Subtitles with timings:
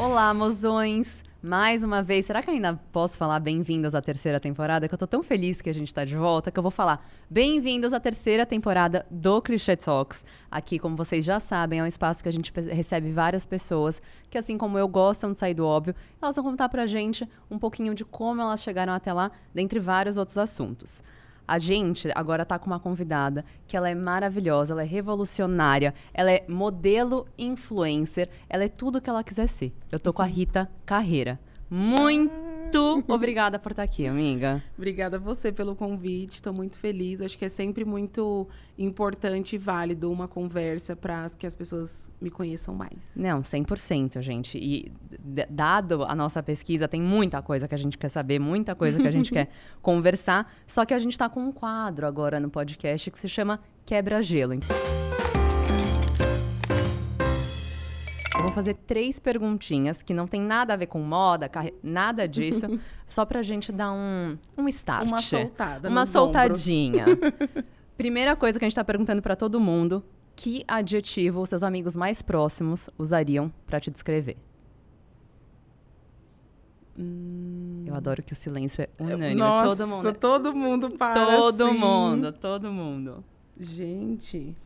[0.00, 1.24] Olá, mozões!
[1.42, 4.86] Mais uma vez, será que eu ainda posso falar bem-vindos à terceira temporada?
[4.86, 7.04] Que eu tô tão feliz que a gente tá de volta que eu vou falar
[7.28, 10.24] bem-vindos à terceira temporada do Clichê Talks.
[10.48, 14.00] Aqui, como vocês já sabem, é um espaço que a gente recebe várias pessoas
[14.30, 15.96] que, assim como eu, gostam de sair do óbvio.
[16.22, 20.16] Elas vão contar pra gente um pouquinho de como elas chegaram até lá, dentre vários
[20.16, 21.02] outros assuntos.
[21.48, 26.30] A gente agora está com uma convidada que ela é maravilhosa, ela é revolucionária, ela
[26.30, 29.72] é modelo influencer, ela é tudo o que ela quiser ser.
[29.90, 30.28] Eu tô com a.
[30.28, 31.40] Rita Carreira.
[31.68, 34.62] Muito muito obrigada por estar aqui, amiga.
[34.76, 36.34] Obrigada a você pelo convite.
[36.34, 37.20] Estou muito feliz.
[37.20, 42.30] Acho que é sempre muito importante e válido uma conversa para que as pessoas me
[42.30, 43.14] conheçam mais.
[43.16, 44.58] Não, 100%, gente.
[44.58, 44.92] E
[45.48, 49.08] dado a nossa pesquisa, tem muita coisa que a gente quer saber, muita coisa que
[49.08, 49.48] a gente quer
[49.80, 50.52] conversar.
[50.66, 54.54] Só que a gente está com um quadro agora no podcast que se chama Quebra-Gelo.
[58.38, 61.74] Eu vou fazer três perguntinhas que não tem nada a ver com moda, carre...
[61.82, 62.66] nada disso,
[63.08, 65.08] só pra gente dar um, um start.
[65.08, 65.88] Uma soltada.
[65.88, 67.04] Uma soltadinha.
[67.98, 70.04] Primeira coisa que a gente tá perguntando para todo mundo:
[70.36, 74.36] que adjetivo os seus amigos mais próximos usariam para te descrever?
[76.96, 77.82] Hum...
[77.84, 79.34] Eu adoro que o silêncio é unânime.
[79.34, 80.12] Nossa, todo mundo.
[80.14, 81.26] Todo mundo para.
[81.26, 81.78] Todo assim.
[81.78, 83.24] mundo, todo mundo.
[83.58, 84.56] Gente.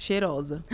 [0.00, 0.64] Cheirosa.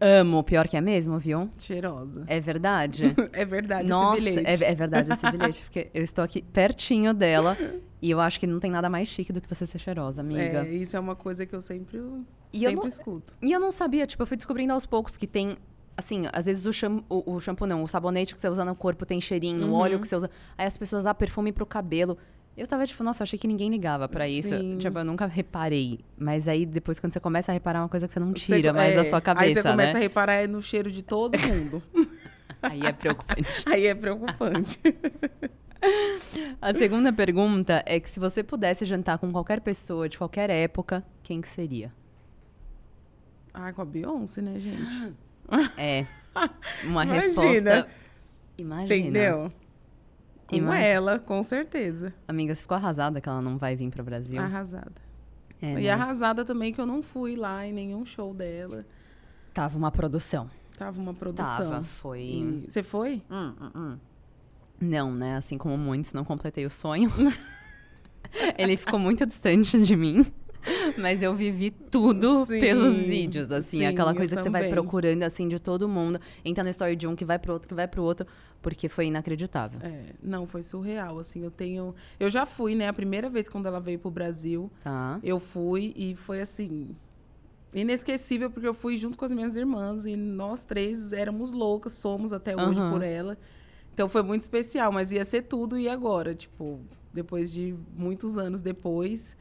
[0.00, 1.48] Amo, pior que é mesmo, viu?
[1.60, 2.24] Cheirosa.
[2.26, 3.14] É verdade?
[3.32, 4.64] é verdade Nossa, esse bilhete.
[4.64, 7.56] É, é verdade esse bilhete, porque eu estou aqui pertinho dela
[8.00, 10.66] e eu acho que não tem nada mais chique do que você ser cheirosa, amiga.
[10.66, 11.98] É, isso é uma coisa que eu sempre,
[12.52, 13.32] e sempre eu não, escuto.
[13.40, 15.56] E eu não sabia, tipo, eu fui descobrindo aos poucos que tem
[15.96, 18.74] assim, às vezes o shampoo, o, o shampoo não, o sabonete que você usa no
[18.74, 19.72] corpo tem cheirinho, uhum.
[19.72, 20.28] o óleo que você usa.
[20.58, 22.18] Aí as pessoas, ah, perfume pro cabelo.
[22.56, 24.50] Eu tava tipo, nossa, eu achei que ninguém ligava para isso.
[24.78, 26.00] Tipo, eu nunca reparei.
[26.18, 28.70] Mas aí depois, quando você começa a reparar, é uma coisa que você não tira
[28.70, 29.46] você, mais é, da sua cabeça.
[29.46, 29.70] Aí você né?
[29.70, 31.82] começa a reparar é no cheiro de todo mundo.
[32.60, 33.64] aí é preocupante.
[33.66, 34.78] aí é preocupante.
[36.60, 41.02] a segunda pergunta é que se você pudesse jantar com qualquer pessoa de qualquer época,
[41.22, 41.90] quem que seria?
[43.54, 45.14] Ah, com a Beyoncé, né, gente?
[45.76, 46.06] É.
[46.84, 47.14] Uma Imagina.
[47.14, 47.88] resposta.
[48.58, 48.94] Imagina.
[48.94, 49.52] Entendeu?
[50.46, 50.84] Com Imagina.
[50.84, 52.12] ela, com certeza.
[52.28, 54.40] Amiga, você ficou arrasada que ela não vai vir para o Brasil?
[54.40, 55.00] Arrasada.
[55.60, 55.90] É, e né?
[55.90, 58.84] arrasada também que eu não fui lá em nenhum show dela.
[59.54, 60.50] Tava uma produção.
[60.76, 61.70] Tava uma produção.
[61.70, 62.22] Tava, foi.
[62.22, 62.64] E...
[62.68, 63.22] Você foi?
[63.30, 63.98] Hum, hum, hum.
[64.80, 65.36] Não, né?
[65.36, 67.10] Assim como muitos, não completei o sonho.
[68.58, 70.26] Ele ficou muito distante de mim.
[70.98, 73.78] Mas eu vivi tudo sim, pelos vídeos, assim.
[73.78, 74.62] Sim, aquela coisa que também.
[74.62, 76.20] você vai procurando, assim, de todo mundo.
[76.44, 78.26] Entra na história de um que vai pro outro, que vai pro outro.
[78.60, 79.80] Porque foi inacreditável.
[79.82, 81.42] É, não, foi surreal, assim.
[81.42, 81.94] Eu tenho...
[82.18, 82.86] Eu já fui, né?
[82.88, 84.70] A primeira vez quando ela veio pro Brasil.
[84.82, 85.18] Tá.
[85.22, 86.94] Eu fui e foi, assim...
[87.74, 90.06] Inesquecível, porque eu fui junto com as minhas irmãs.
[90.06, 92.90] E nós três éramos loucas, somos até hoje uhum.
[92.90, 93.36] por ela.
[93.94, 96.80] Então foi muito especial, mas ia ser tudo e agora, tipo,
[97.12, 99.36] depois de muitos anos depois,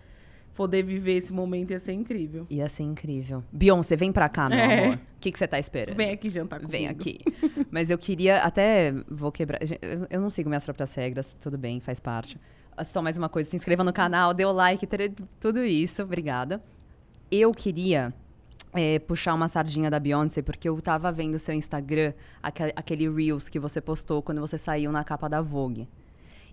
[0.62, 2.46] poder viver esse momento ia ser incrível.
[2.48, 3.44] Ia ser incrível.
[3.52, 4.84] Beyoncé, vem pra cá, meu é.
[4.84, 4.96] amor.
[4.96, 5.98] O que, que você tá esperando?
[5.98, 6.72] Vem aqui jantar comigo.
[6.72, 7.18] Vem aqui.
[7.72, 9.60] Mas eu queria, até vou quebrar.
[10.08, 12.40] Eu não sigo minhas próprias regras, tudo bem, faz parte.
[12.86, 14.88] Só mais uma coisa, se inscreva no canal, dê o like,
[15.40, 16.04] tudo isso.
[16.04, 16.62] Obrigada.
[17.32, 18.14] Eu queria
[18.74, 23.10] é, puxar uma sardinha da Beyoncé, porque eu tava vendo o seu Instagram, aquele, aquele
[23.10, 25.88] Reels que você postou quando você saiu na capa da Vogue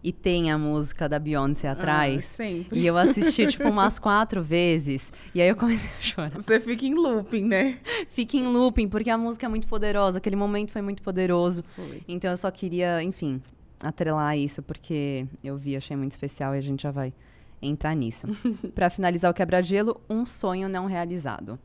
[0.02, 2.18] e tem a música da Beyoncé ah, atrás.
[2.18, 2.78] Ah, sempre.
[2.78, 5.12] E eu assisti, tipo, umas quatro vezes.
[5.34, 6.40] E aí eu comecei a chorar.
[6.40, 7.78] Você fica em looping, né?
[8.08, 10.18] Fica em looping, porque a música é muito poderosa.
[10.18, 11.64] Aquele momento foi muito poderoso.
[11.74, 12.02] Foi.
[12.06, 13.42] Então eu só queria, enfim,
[13.80, 17.12] atrelar isso, porque eu vi, achei muito especial e a gente já vai
[17.60, 18.26] entrar nisso.
[18.74, 21.58] para finalizar o quebra-gelo, um sonho não realizado.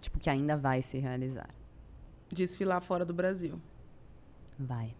[0.00, 1.48] Tipo, que ainda vai se realizar.
[2.30, 3.58] Desfilar fora do Brasil.
[4.58, 4.94] Vai.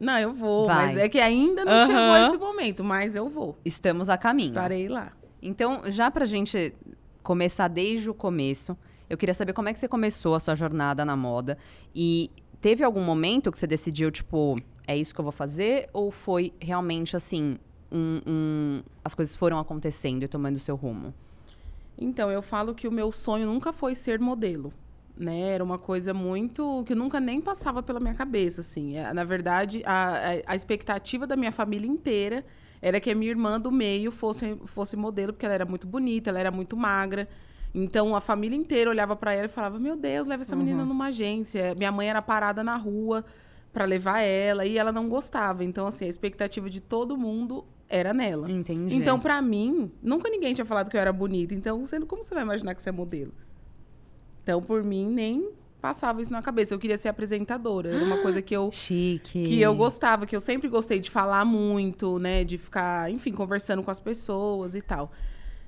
[0.00, 0.86] Não, eu vou, Vai.
[0.86, 1.86] mas é que ainda não uhum.
[1.86, 3.58] chegou esse momento, mas eu vou.
[3.62, 4.48] Estamos a caminho.
[4.48, 5.12] Estarei lá.
[5.42, 6.74] Então, já pra gente
[7.22, 8.76] começar desde o começo,
[9.10, 11.58] eu queria saber como é que você começou a sua jornada na moda
[11.94, 12.30] e
[12.62, 15.90] teve algum momento que você decidiu, tipo, é isso que eu vou fazer?
[15.92, 17.58] Ou foi realmente assim,
[17.92, 21.12] um, um, as coisas foram acontecendo e tomando seu rumo?
[21.98, 24.72] Então, eu falo que o meu sonho nunca foi ser modelo
[25.16, 25.52] né?
[25.52, 28.96] Era uma coisa muito que nunca nem passava pela minha cabeça, assim.
[28.96, 32.44] É, na verdade, a, a, expectativa da minha família inteira
[32.80, 36.30] era que a minha irmã do meio fosse, fosse modelo, porque ela era muito bonita,
[36.30, 37.28] ela era muito magra.
[37.74, 40.62] Então a família inteira olhava para ela e falava: Meu Deus, leva essa uhum.
[40.62, 41.74] menina numa agência.
[41.74, 43.24] Minha mãe era parada na rua
[43.72, 45.64] para levar ela e ela não gostava.
[45.64, 48.50] Então, assim, a expectativa de todo mundo era nela.
[48.50, 48.94] Entendi.
[48.94, 51.54] Então, para mim, nunca ninguém tinha falado que eu era bonita.
[51.54, 53.32] Então, você, como você vai imaginar que você é modelo?
[54.50, 55.48] Então, por mim, nem
[55.80, 56.74] passava isso na cabeça.
[56.74, 57.94] Eu queria ser apresentadora.
[57.94, 59.44] Era uma coisa que eu Chique.
[59.44, 62.42] que eu gostava, que eu sempre gostei de falar muito, né?
[62.42, 65.12] De ficar, enfim, conversando com as pessoas e tal.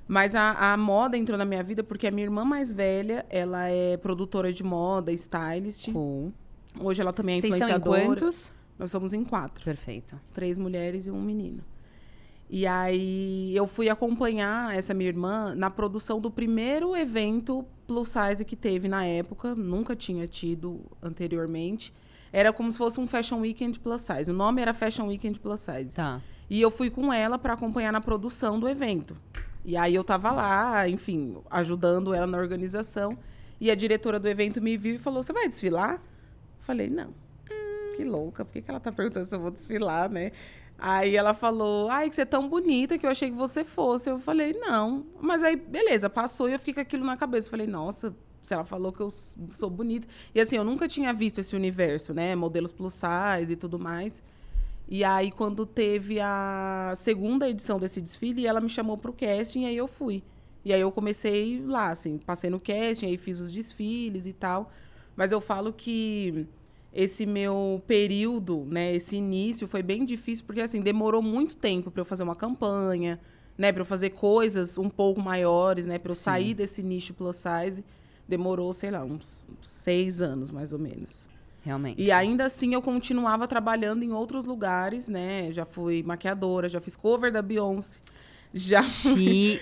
[0.05, 3.67] Mas a, a moda entrou na minha vida porque a minha irmã mais velha, ela
[3.69, 5.89] é produtora de moda, stylist.
[5.93, 6.33] Cool.
[6.77, 8.05] Hoje ela também é Vocês são em influenciadora.
[8.05, 8.51] quantos?
[8.77, 9.63] Nós somos em quatro.
[9.63, 10.19] Perfeito.
[10.33, 11.63] Três mulheres e um menino.
[12.49, 18.43] E aí eu fui acompanhar essa minha irmã na produção do primeiro evento plus size
[18.45, 21.93] que teve na época, nunca tinha tido anteriormente.
[22.31, 24.31] Era como se fosse um Fashion Weekend plus size.
[24.31, 25.95] O nome era Fashion Weekend plus size.
[25.95, 26.21] Tá.
[26.49, 29.15] E eu fui com ela para acompanhar na produção do evento.
[29.63, 33.17] E aí eu tava lá, enfim, ajudando ela na organização.
[33.61, 35.93] E a diretora do evento me viu e falou: Você vai desfilar?
[35.93, 35.99] Eu
[36.59, 37.13] falei: Não.
[37.95, 40.31] Que louca, por que, que ela tá perguntando se eu vou desfilar, né?
[40.85, 44.09] Aí ela falou: Ai, que você é tão bonita que eu achei que você fosse.
[44.09, 45.05] Eu falei: Não.
[45.21, 47.47] Mas aí, beleza, passou e eu fiquei com aquilo na cabeça.
[47.47, 48.13] Eu falei: Nossa,
[48.43, 50.05] se ela falou que eu sou bonita.
[50.35, 52.35] E assim, eu nunca tinha visto esse universo, né?
[52.35, 54.21] Modelos plus size e tudo mais.
[54.85, 59.67] E aí, quando teve a segunda edição desse desfile, ela me chamou pro casting e
[59.67, 60.21] aí eu fui.
[60.65, 64.69] E aí eu comecei lá, assim, passei no casting, aí fiz os desfiles e tal.
[65.15, 66.45] Mas eu falo que
[66.93, 72.01] esse meu período, né, esse início foi bem difícil, porque assim, demorou muito tempo para
[72.01, 73.19] eu fazer uma campanha,
[73.57, 77.37] né, para eu fazer coisas um pouco maiores, né, para eu sair desse nicho plus
[77.37, 77.83] size.
[78.27, 81.27] Demorou, sei lá, uns seis anos, mais ou menos.
[81.61, 82.01] Realmente.
[82.01, 85.49] E ainda assim eu continuava trabalhando em outros lugares, né?
[85.51, 88.01] Já fui maquiadora, já fiz cover da Beyoncé,
[88.53, 89.61] já, Chiquérrima.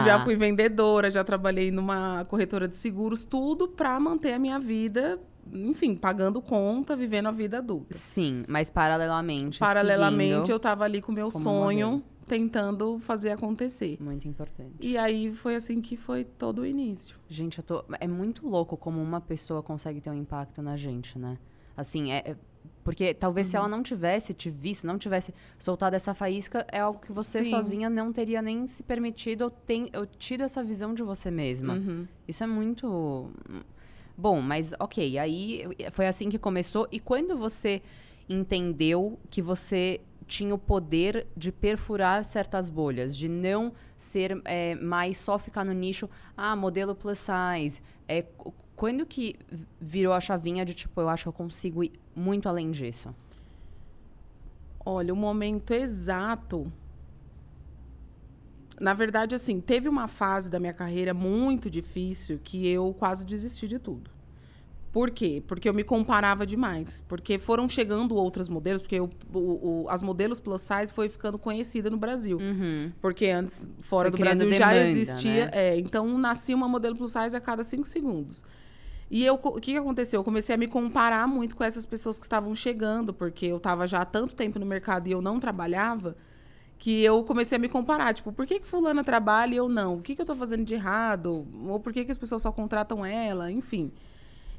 [0.04, 5.18] já fui vendedora, já trabalhei numa corretora de seguros, tudo para manter a minha vida,
[5.52, 7.94] enfim, pagando conta, vivendo a vida adulta.
[7.96, 9.58] Sim, mas paralelamente.
[9.58, 12.04] Paralelamente, eu tava ali com o meu sonho, modelo.
[12.26, 13.96] tentando fazer acontecer.
[14.00, 14.74] Muito importante.
[14.80, 17.16] E aí foi assim que foi todo o início.
[17.28, 17.84] Gente, eu tô.
[18.00, 21.38] É muito louco como uma pessoa consegue ter um impacto na gente, né?
[21.76, 22.18] Assim, é.
[22.30, 22.36] é-
[22.82, 23.50] Porque talvez Uhum.
[23.50, 27.42] se ela não tivesse te visto, não tivesse soltado essa faísca, é algo que você
[27.42, 27.50] Sim.
[27.50, 31.74] sozinha não teria nem se permitido ou, tem, ou tido essa visão de você mesma.
[31.74, 32.06] Uhum.
[32.28, 33.30] Isso é muito.
[34.16, 36.86] Bom, mas ok, aí foi assim que começou.
[36.92, 37.82] E quando você
[38.28, 45.18] entendeu que você tinha o poder de perfurar certas bolhas, de não ser é, mais
[45.18, 47.82] só ficar no nicho, ah, modelo plus size.
[48.08, 49.36] É, qu- quando que
[49.80, 53.14] virou a chavinha de tipo, eu acho que eu consigo ir muito além disso?
[54.84, 56.70] Olha, o momento exato.
[58.80, 63.68] Na verdade, assim, teve uma fase da minha carreira muito difícil que eu quase desisti
[63.68, 64.10] de tudo.
[64.92, 65.42] Por quê?
[65.46, 67.02] Porque eu me comparava demais.
[67.08, 71.36] Porque foram chegando outras modelos, porque o- o- o- as modelos plus size foi ficando
[71.36, 72.38] conhecida no Brasil.
[73.00, 75.46] Porque antes, fora Foi do Brasil, já demanda, existia.
[75.46, 75.50] né?
[75.52, 78.44] é, então, nascia uma modelo plus size a cada cinco segundos.
[79.10, 80.20] E eu, o que, que aconteceu?
[80.20, 83.86] Eu comecei a me comparar muito com essas pessoas que estavam chegando, porque eu estava
[83.88, 86.16] já há tanto tempo no mercado e eu não trabalhava,
[86.78, 88.14] que eu comecei a me comparar.
[88.14, 89.96] Tipo, por que, que fulana trabalha e eu não?
[89.96, 91.46] O que, que eu estou fazendo de errado?
[91.66, 93.50] Ou por que, que as pessoas só contratam ela?
[93.50, 93.92] Enfim.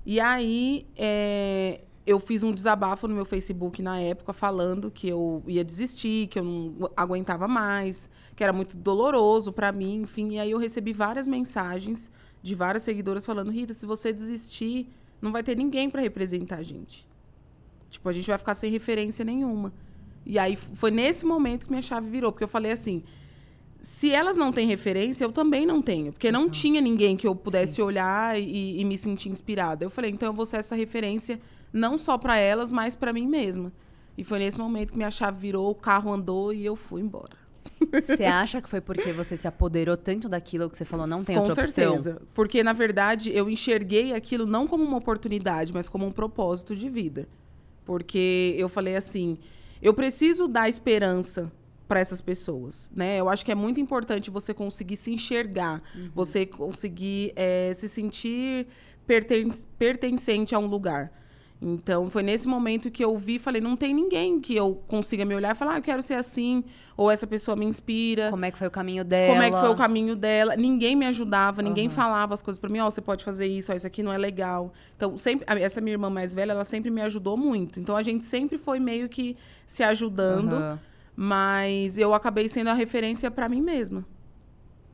[0.05, 5.43] E aí, é, eu fiz um desabafo no meu Facebook na época, falando que eu
[5.47, 10.33] ia desistir, que eu não aguentava mais, que era muito doloroso para mim, enfim.
[10.33, 12.11] E aí eu recebi várias mensagens
[12.43, 14.87] de várias seguidoras falando: Rita, se você desistir,
[15.19, 17.07] não vai ter ninguém para representar a gente.
[17.89, 19.73] Tipo, a gente vai ficar sem referência nenhuma.
[20.25, 23.03] E aí foi nesse momento que minha chave virou, porque eu falei assim:
[23.81, 26.11] se elas não têm referência, eu também não tenho.
[26.11, 29.85] Porque não tinha ninguém que eu pudesse olhar e, e me sentir inspirada.
[29.85, 31.39] Eu falei, então eu vou ser essa referência
[31.71, 33.71] não só para elas, mas para mim mesma.
[34.17, 37.37] E foi nesse momento que minha chave virou, o carro andou e eu fui embora.
[37.91, 41.35] Você acha que foi porque você se apoderou tanto daquilo que você falou, não tem
[41.35, 41.91] Com outra opção?
[41.91, 42.21] certeza.
[42.33, 46.89] Porque, na verdade, eu enxerguei aquilo não como uma oportunidade, mas como um propósito de
[46.89, 47.27] vida.
[47.83, 49.37] Porque eu falei assim,
[49.81, 51.51] eu preciso dar esperança
[51.87, 53.17] para essas pessoas, né?
[53.19, 58.67] Eu acho que é muito importante você conseguir se enxergar, você conseguir eh, se sentir
[59.05, 61.11] perten pertencente a um lugar.
[61.61, 65.23] Então, foi nesse momento que eu vi e falei, não tem ninguém que eu consiga
[65.23, 66.63] me olhar e falar, ah, eu quero ser assim,
[66.97, 68.29] ou essa pessoa me inspira.
[68.29, 69.29] Como é que foi o caminho dela?
[69.29, 70.55] Como é que foi o caminho dela?
[70.55, 72.79] Ninguém me ajudava, ninguém falava as coisas pra mim.
[72.79, 74.73] Ó, você pode fazer isso, ó, isso aqui não é legal.
[74.95, 77.79] Então, sempre, essa minha irmã mais velha, ela sempre me ajudou muito.
[77.79, 80.79] Então, a gente sempre foi meio que se ajudando, Aham.
[81.15, 84.05] mas eu acabei sendo a referência pra mim mesma.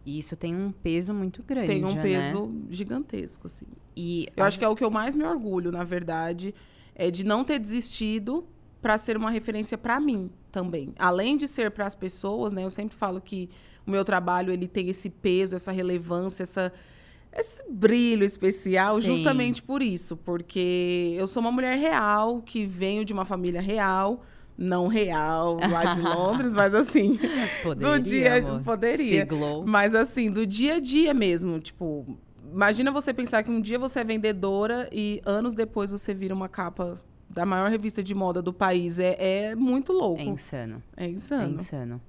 [0.05, 2.01] E isso tem um peso muito grande, Tem um né?
[2.01, 3.67] peso gigantesco, assim.
[3.95, 6.55] E Eu acho que é o que eu mais me orgulho, na verdade,
[6.95, 8.45] é de não ter desistido
[8.81, 10.93] para ser uma referência para mim também.
[10.97, 12.63] Além de ser para as pessoas, né?
[12.65, 13.47] Eu sempre falo que
[13.85, 16.73] o meu trabalho ele tem esse peso, essa relevância, essa
[17.33, 19.07] esse brilho especial Sim.
[19.15, 24.23] justamente por isso, porque eu sou uma mulher real, que venho de uma família real,
[24.61, 27.17] não real, lá de Londres, mas assim,
[27.63, 28.61] Poderia, do dia amor.
[28.61, 29.21] poderia.
[29.21, 29.65] Siglou.
[29.65, 32.17] Mas assim, do dia a dia mesmo, tipo,
[32.53, 36.47] imagina você pensar que um dia você é vendedora e anos depois você vira uma
[36.47, 36.99] capa
[37.29, 38.99] da maior revista de moda do país.
[38.99, 39.15] É,
[39.49, 40.21] é muito louco.
[40.21, 40.83] É insano.
[40.95, 41.09] É É
[41.61, 42.01] insano.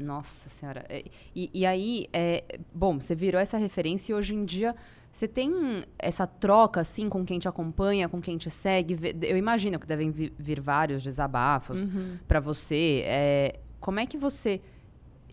[0.00, 0.84] Nossa senhora.
[0.88, 1.04] É,
[1.34, 2.42] E, e aí, é,
[2.74, 4.74] bom, você virou essa referência e hoje em dia
[5.12, 8.96] você tem essa troca, assim, com quem te acompanha, com quem te segue.
[9.22, 12.16] Eu imagino que devem vi- vir vários desabafos Uhum.
[12.28, 13.02] pra você.
[13.04, 14.60] É, como é que você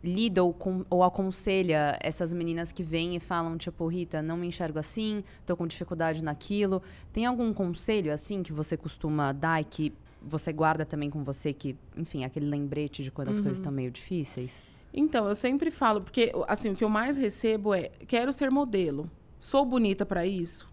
[0.03, 4.47] lida ou, com- ou aconselha essas meninas que vêm e falam, tipo, Rita, não me
[4.47, 6.81] enxergo assim, tô com dificuldade naquilo.
[7.13, 11.53] Tem algum conselho, assim, que você costuma dar e que você guarda também com você,
[11.53, 14.61] que, enfim, aquele lembrete de quando as coisas estão meio difíceis?
[14.93, 19.09] Então, eu sempre falo, porque assim, o que eu mais recebo é: quero ser modelo.
[19.37, 20.67] Sou bonita pra isso?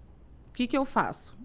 [0.51, 1.37] O que, que eu faço?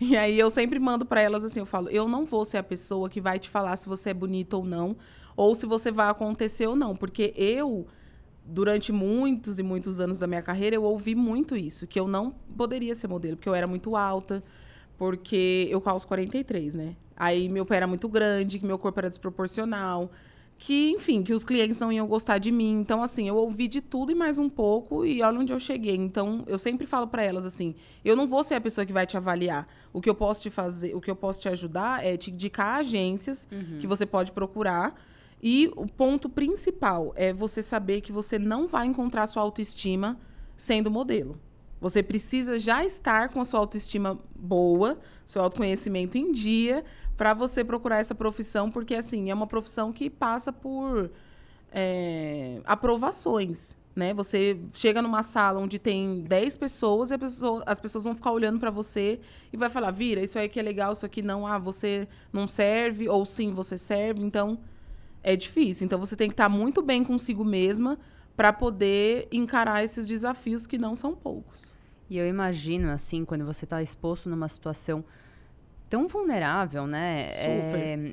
[0.00, 2.62] E aí eu sempre mando pra elas assim, eu falo, eu não vou ser a
[2.62, 4.96] pessoa que vai te falar se você é bonita ou não,
[5.36, 7.86] ou se você vai acontecer ou não, porque eu
[8.44, 12.30] durante muitos e muitos anos da minha carreira eu ouvi muito isso, que eu não
[12.30, 14.42] poderia ser modelo, porque eu era muito alta,
[14.96, 16.96] porque eu calço 43, né?
[17.16, 20.10] Aí meu pé era muito grande, que meu corpo era desproporcional,
[20.56, 22.80] que, enfim, que os clientes não iam gostar de mim.
[22.80, 25.96] Então, assim, eu ouvi de tudo e mais um pouco e olha onde eu cheguei.
[25.96, 27.74] Então, eu sempre falo pra elas assim:
[28.04, 29.68] eu não vou ser a pessoa que vai te avaliar.
[29.92, 32.80] O que eu posso te fazer, o que eu posso te ajudar é te indicar
[32.80, 33.48] agências
[33.78, 34.94] que você pode procurar.
[35.42, 40.18] E o ponto principal é você saber que você não vai encontrar sua autoestima
[40.56, 41.38] sendo modelo.
[41.84, 46.82] Você precisa já estar com a sua autoestima boa, seu autoconhecimento em dia,
[47.14, 51.10] para você procurar essa profissão, porque assim é uma profissão que passa por
[51.70, 53.76] é, aprovações.
[53.94, 54.14] Né?
[54.14, 58.58] Você chega numa sala onde tem 10 pessoas e pessoa- as pessoas vão ficar olhando
[58.58, 59.20] para você
[59.52, 62.48] e vai falar: vira, isso aí que é legal, isso aqui não, ah, você não
[62.48, 64.22] serve, ou sim, você serve.
[64.22, 64.58] Então,
[65.22, 65.84] é difícil.
[65.84, 67.98] Então, você tem que estar muito bem consigo mesma
[68.34, 71.73] para poder encarar esses desafios que não são poucos.
[72.08, 75.04] E eu imagino, assim, quando você está exposto numa situação
[75.88, 77.26] tão vulnerável, né?
[77.30, 78.12] É,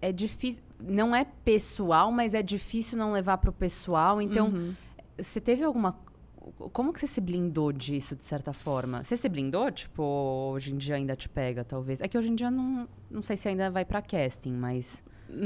[0.00, 0.62] é difícil.
[0.78, 4.20] Não é pessoal, mas é difícil não levar pro pessoal.
[4.20, 4.74] Então, Uhum.
[5.18, 5.98] você teve alguma.
[6.72, 9.04] Como que você se blindou disso, de certa forma?
[9.04, 9.70] Você se blindou?
[9.70, 10.02] Tipo,
[10.52, 12.00] hoje em dia ainda te pega, talvez?
[12.00, 15.02] É que hoje em dia não, não sei se ainda vai pra casting, mas.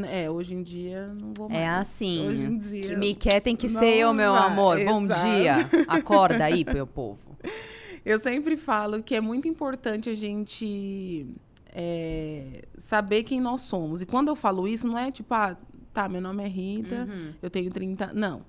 [0.09, 1.61] É, hoje em dia não vou mais.
[1.61, 2.27] É assim.
[2.27, 2.81] Hoje em dia.
[2.83, 4.83] Que me quer tem que não ser eu, meu amor.
[4.85, 5.21] Bom exato.
[5.27, 5.55] dia.
[5.89, 7.34] Acorda aí, meu povo.
[8.05, 11.27] Eu sempre falo que é muito importante a gente
[11.75, 14.03] é, saber quem nós somos.
[14.03, 15.57] E quando eu falo isso, não é tipo, ah,
[15.93, 17.09] tá, meu nome é Rita,
[17.43, 18.13] eu tenho 30.
[18.13, 18.45] Não.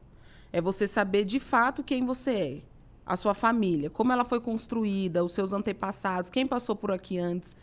[0.52, 2.62] É você saber de fato quem você é.
[3.06, 7.56] A sua família, como ela foi construída, os seus antepassados, quem passou por aqui antes,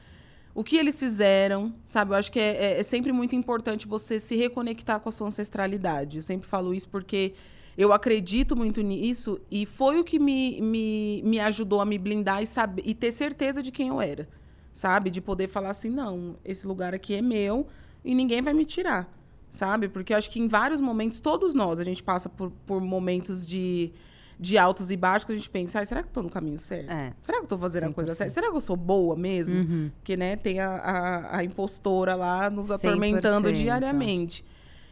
[0.54, 2.12] o que eles fizeram, sabe?
[2.12, 5.26] Eu acho que é, é- é sempre muito importante você se reconectar com a sua
[5.26, 6.18] ancestralidade.
[6.18, 7.34] Eu sempre falo isso porque
[7.76, 12.42] eu acredito muito nisso e foi o que me, me, me ajudou a me blindar
[12.42, 14.28] e, saber, e ter certeza de quem eu era,
[14.72, 15.10] sabe?
[15.10, 17.66] De poder falar assim, não, esse lugar aqui é meu
[18.04, 19.10] e ninguém vai me tirar,
[19.48, 19.88] sabe?
[19.88, 23.46] Porque eu acho que em vários momentos, todos nós, a gente passa por, por momentos
[23.46, 23.90] de,
[24.38, 26.58] de altos e baixos que a gente pensa, "Ai, será que eu tô no caminho
[26.58, 26.90] certo?
[26.90, 27.14] É.
[27.22, 28.14] Será que eu tô fazendo a coisa 100%.
[28.16, 28.32] certa?
[28.34, 29.56] Será que eu sou boa mesmo?
[29.56, 29.90] Uhum.
[29.96, 33.52] Porque, né, tem a, a, a impostora lá nos atormentando 100%.
[33.52, 34.44] diariamente.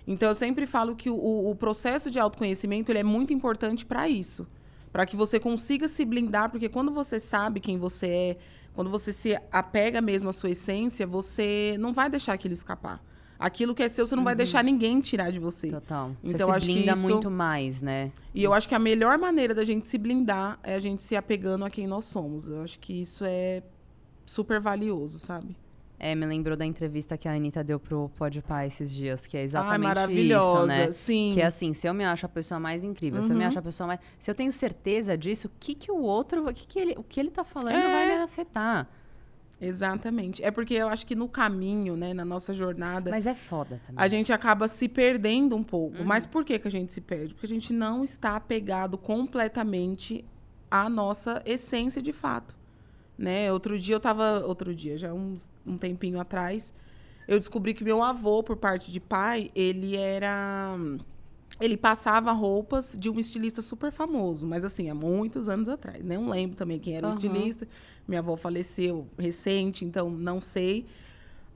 [0.07, 4.09] Então, eu sempre falo que o, o processo de autoconhecimento ele é muito importante para
[4.09, 4.47] isso.
[4.93, 8.37] Para que você consiga se blindar, porque quando você sabe quem você é,
[8.75, 13.01] quando você se apega mesmo à sua essência, você não vai deixar aquilo escapar.
[13.39, 15.71] Aquilo que é seu, você não vai deixar ninguém tirar de você.
[15.71, 16.11] Total.
[16.23, 18.11] Então, você acho se que blinda isso- muito mais, né?
[18.35, 21.17] E eu acho que a melhor maneira da gente se blindar é a gente se
[21.17, 22.47] apegando a quem nós somos.
[22.47, 23.63] Eu acho que isso é
[24.27, 25.57] super valioso, sabe?
[26.03, 29.43] É, me lembrou da entrevista que a Anitta deu pro Podpah esses dias, que é
[29.43, 30.59] exatamente Ai, maravilhosa.
[30.65, 30.93] isso, né?
[30.93, 31.29] Sim.
[31.35, 33.49] Que é assim, se eu me acho a pessoa mais incrível, se eu me Uhum.
[33.49, 34.01] acho a pessoa mais...
[34.19, 36.49] Se eu tenho certeza disso, o que que o outro...
[36.49, 37.93] O que, que, ele, o que ele tá falando É.
[37.93, 38.89] vai me afetar.
[39.61, 40.43] Exatamente.
[40.43, 44.03] É porque eu acho que no caminho, né, na nossa jornada, Mas é foda também.
[44.03, 45.65] a gente acaba se perdendo um Uhum.
[45.65, 46.05] pouco.
[46.05, 47.35] Mas por que, que a gente se perde?
[47.35, 50.25] Porque a gente não está apegado completamente
[50.71, 52.57] à nossa essência de fato.
[53.21, 53.53] Né?
[53.53, 54.43] Outro dia eu tava.
[54.47, 56.73] Outro dia, já uns, um tempinho atrás,
[57.29, 60.75] eu descobri que meu avô, por parte de pai, ele era.
[61.61, 66.03] Ele passava roupas de um estilista super famoso, mas assim, há muitos anos atrás.
[66.03, 67.15] Não lembro também quem era o Aham.
[67.15, 67.69] estilista.
[68.09, 70.87] Minha avó faleceu recente, então não sei.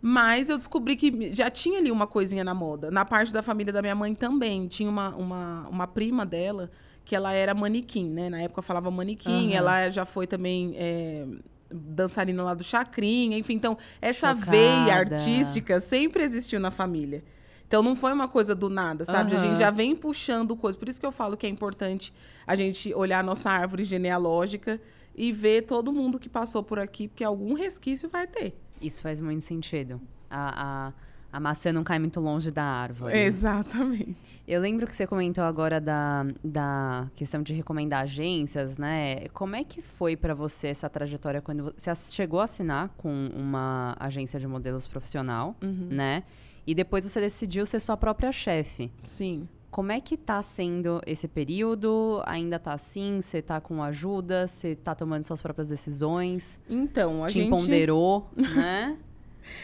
[0.03, 2.91] Mas eu descobri que já tinha ali uma coisinha na moda.
[2.91, 4.69] Na parte da família da minha mãe também.
[4.69, 6.71] Tinha uma, uma, uma prima dela
[7.07, 8.29] que ela era manequim, né?
[8.29, 9.57] Na época falava manequim, Aham.
[9.57, 11.27] ela já foi também é,
[11.75, 13.55] dançarina lá do Chacrinha, enfim.
[13.55, 14.51] Então, essa Chocada.
[14.51, 17.23] veia artística sempre existiu na família.
[17.67, 19.35] Então, não foi uma coisa do nada, sabe?
[19.35, 19.49] A Aham.
[19.49, 20.79] gente já vem puxando coisas.
[20.79, 22.13] Por isso que eu falo que é importante
[22.47, 24.81] a gente olhar a nossa árvore genealógica
[25.17, 28.55] e ver todo mundo que passou por aqui, porque algum resquício vai ter.
[28.81, 30.01] Isso faz muito sentido.
[30.31, 30.93] A, a,
[31.35, 33.19] a maçã não cai muito longe da árvore.
[33.19, 34.43] Exatamente.
[34.47, 39.29] Eu lembro que você comentou agora da, da questão de recomendar agências, né?
[39.33, 43.29] Como é que foi pra você essa trajetória quando vo- você chegou a assinar com
[43.35, 45.89] uma agência de modelos profissional, Uhum.
[45.91, 46.23] né?
[46.67, 48.91] E depois você decidiu ser sua própria chefe.
[49.03, 49.49] Sim.
[49.71, 52.23] Como é que tá sendo esse período?
[52.27, 53.21] Ainda tá assim?
[53.21, 54.47] Você tá com ajuda?
[54.47, 56.61] Você tá tomando suas próprias decisões?
[56.71, 57.47] Então, a Te gente.
[57.49, 58.97] empoderou, né?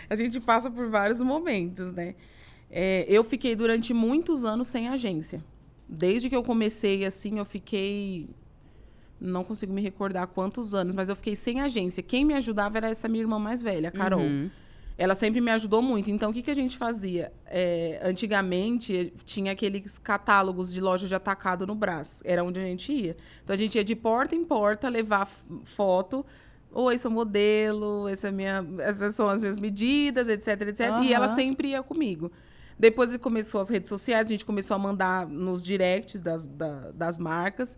[0.09, 2.15] A gente passa por vários momentos, né?
[2.71, 5.45] É, eu fiquei durante muitos anos sem agência.
[5.89, 8.29] Desde que eu comecei, assim, eu fiquei.
[9.21, 12.03] Não consigo me recordar quantos anos, mas eu fiquei sem agência.
[12.03, 14.21] Quem me ajudava era essa minha irmã mais velha, a Carol.
[14.21, 14.49] Uhum.
[14.97, 16.11] Ela sempre me ajudou muito.
[16.11, 17.33] Então, o que, que a gente fazia?
[17.47, 22.23] É, antigamente, tinha aqueles catálogos de loja de atacado no Brás.
[22.25, 23.17] Era onde a gente ia.
[23.43, 25.29] Então, a gente ia de porta em porta levar
[26.71, 26.85] f- foto.
[26.87, 30.81] Oi, sou modelo, essa é minha, essas são as minhas medidas, etc, etc.
[31.05, 32.31] E ela sempre ia comigo.
[32.79, 36.91] Depois que começou as redes sociais, a gente começou a mandar nos directs das, da-
[36.93, 37.77] das marcas.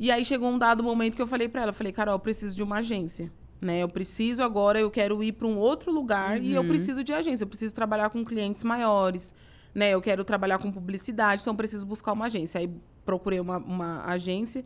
[0.00, 2.56] E aí chegou um dado momento que eu falei pra ela, falei, Carol, eu preciso
[2.56, 3.30] de uma agência.
[3.60, 3.80] Né?
[3.82, 7.42] Eu preciso agora, eu quero ir para um outro lugar e eu preciso de agência.
[7.42, 9.34] Eu preciso trabalhar com clientes maiores,
[9.74, 9.90] né?
[9.90, 12.60] Eu quero trabalhar com publicidade, então eu preciso buscar uma agência.
[12.60, 12.70] Aí
[13.04, 14.64] procurei uma, uma agência,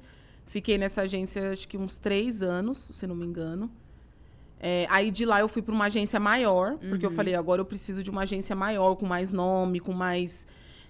[0.52, 3.70] fiquei nessa agência acho que uns três anos, se não me engano.
[4.60, 7.64] É, aí de lá eu fui para uma agência maior, porque eu falei, agora eu
[7.64, 10.46] preciso de uma agência maior, com mais nome, com mais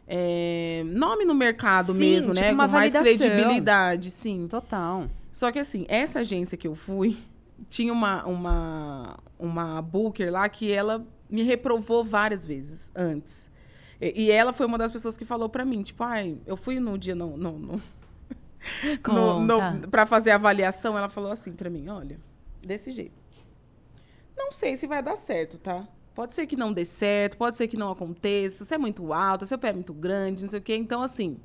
[0.07, 2.53] é, nome no mercado Sim, mesmo, tipo né?
[2.53, 3.29] uma com mais validação.
[3.29, 4.47] credibilidade, sim.
[4.49, 5.09] Total.
[5.33, 7.17] Só que assim, essa agência que eu fui,
[7.71, 13.51] tinha uma, uma, uma booker lá que ela me reprovou várias vezes antes.
[14.01, 16.81] E, e ela foi uma das pessoas que falou pra mim, tipo, ai, eu fui
[16.81, 17.83] no dia no, no, no,
[19.07, 22.19] no, no, pra fazer a avaliação, ela falou assim pra mim, olha,
[22.61, 23.21] desse jeito.
[24.37, 25.87] Não sei se vai dar certo, tá?
[26.15, 29.47] Pode ser que não dê certo, pode ser que não aconteça, você é muito alta,
[29.47, 30.77] seu pé é muito grande, não sei o quê.
[30.77, 31.39] Então, assim,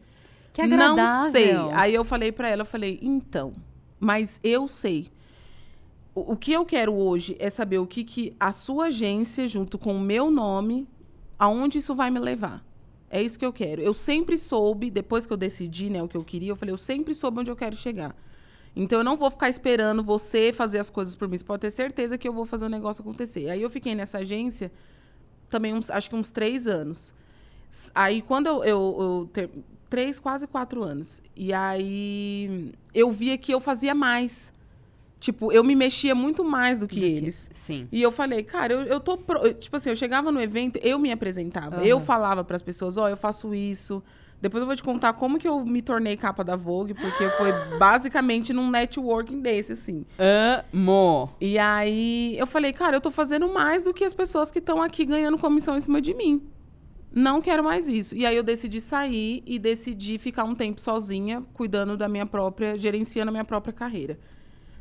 [0.51, 0.95] Que agradável.
[0.97, 1.53] não sei.
[1.73, 3.53] Aí eu falei pra ela, eu falei, então,
[3.99, 5.09] mas eu sei.
[6.13, 9.77] O, o que eu quero hoje é saber o que, que a sua agência, junto
[9.77, 10.87] com o meu nome,
[11.39, 12.65] aonde isso vai me levar.
[13.09, 13.81] É isso que eu quero.
[13.81, 16.77] Eu sempre soube, depois que eu decidi né, o que eu queria, eu falei, eu
[16.77, 18.15] sempre soube onde eu quero chegar.
[18.75, 21.37] Então eu não vou ficar esperando você fazer as coisas por mim.
[21.37, 23.49] Você pode ter certeza que eu vou fazer o negócio acontecer.
[23.49, 24.71] Aí eu fiquei nessa agência
[25.49, 27.13] também uns, acho que uns três anos.
[27.95, 29.49] Aí quando eu, eu, eu
[29.89, 31.21] três, quase quatro anos.
[31.35, 34.53] E aí eu via que eu fazia mais.
[35.19, 37.49] Tipo, eu me mexia muito mais do que Do que- eles.
[37.55, 37.87] Sim.
[37.91, 39.17] E eu falei, cara, eu, eu tô.
[39.17, 41.77] pro- Tipo assim, eu chegava no evento, eu me apresentava.
[41.77, 41.85] Aham.
[41.85, 44.03] Eu falava pras pessoas, ó, eu faço isso.
[44.39, 47.51] Depois eu vou te contar como que eu me tornei capa da Vogue, porque foi
[47.79, 50.05] basicamente num networking desse, assim.
[50.19, 51.29] Amo.
[51.41, 54.81] E aí eu falei, cara, eu tô fazendo mais do que as pessoas que estão
[54.81, 56.43] aqui ganhando comissão em cima de mim.
[57.11, 58.15] Não quero mais isso.
[58.15, 62.77] E aí eu decidi sair e decidi ficar um tempo sozinha, cuidando da minha própria,
[62.77, 64.19] gerenciando a minha própria carreira.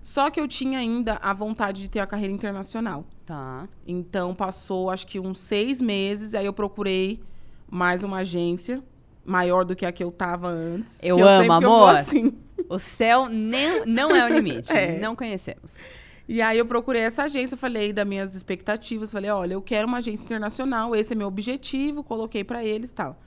[0.06, 3.04] Só que eu tinha ainda a vontade de ter a carreira internacional.
[3.26, 3.68] Tá.
[3.84, 7.20] Então passou acho que uns seis meses, aí eu procurei
[7.68, 8.84] mais uma agência
[9.24, 11.02] maior do que a que eu tava antes.
[11.02, 11.88] Eu amo, eu amor.
[11.96, 12.38] assim.
[12.68, 14.70] O céu nem, não é o limite.
[14.72, 14.96] É.
[15.00, 15.80] Não conhecemos.
[16.28, 19.98] E aí eu procurei essa agência, falei das minhas expectativas, falei, olha, eu quero uma
[19.98, 23.20] agência internacional, esse é meu objetivo, coloquei pra eles, tal.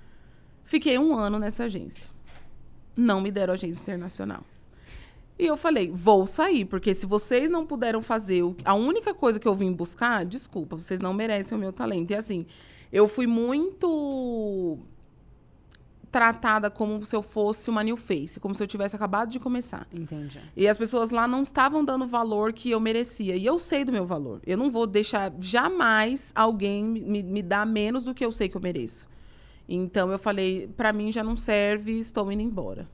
[0.63, 2.09] Fiquei um ano nessa agência.
[2.97, 4.45] Não me deram agência internacional.
[5.39, 9.47] E eu falei, vou sair, porque se vocês não puderam fazer a única coisa que
[9.47, 12.11] eu vim buscar, desculpa, vocês não merecem o meu talento.
[12.11, 12.45] E assim,
[12.91, 14.77] eu fui muito
[16.11, 19.87] tratada como se eu fosse uma new face, como se eu tivesse acabado de começar.
[19.93, 20.41] Entendi.
[20.57, 23.37] E as pessoas lá não estavam dando o valor que eu merecia.
[23.37, 24.41] E eu sei do meu valor.
[24.45, 28.57] Eu não vou deixar jamais alguém me, me dar menos do que eu sei que
[28.57, 29.07] eu mereço.
[29.69, 32.89] Então eu falei, pra mim já não serve, estou indo embora.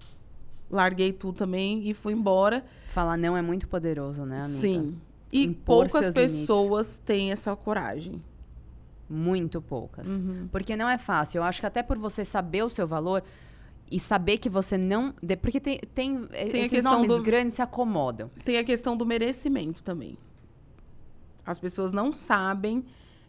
[0.69, 2.65] Larguei tudo também e fui embora.
[2.87, 4.45] Falar não é muito poderoso, né, amiga?
[4.49, 4.97] Sim.
[5.31, 8.21] E Impor poucas pessoas têm essa coragem.
[9.09, 10.07] Muito poucas.
[10.07, 10.47] Uhum.
[10.51, 11.39] Porque não é fácil.
[11.39, 13.21] Eu acho que até por você saber o seu valor
[13.91, 15.13] e saber que você não.
[15.41, 18.31] Porque tem, tem, eh, Tem esses nomes do- grandes se acomodam.
[18.43, 20.17] Tem a questão do merecimento também.
[21.45, 22.83] As pessoas não sabem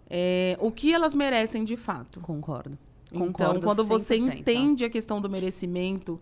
[0.09, 2.21] é, o que elas merecem de fato.
[2.21, 2.79] Concordo.
[3.13, 4.39] Então, Concordo quando você 100%.
[4.41, 6.19] entende a questão do merecimento,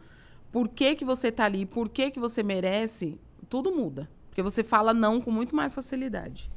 [0.55, 4.09] por que, que você tá ali, por que, que você merece, tudo muda.
[4.31, 6.49] Porque você fala não com muito mais facilidade.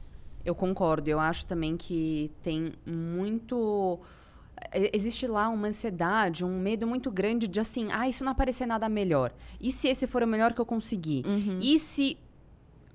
[0.46, 1.10] Eu concordo.
[1.10, 4.00] Eu acho também que tem muito.
[4.74, 8.68] e- Existe lá uma ansiedade, um medo muito grande de assim, ah, isso não aparecer
[8.68, 9.34] nada melhor.
[9.60, 11.24] E se esse for o melhor que eu conseguir?
[11.60, 12.18] E se.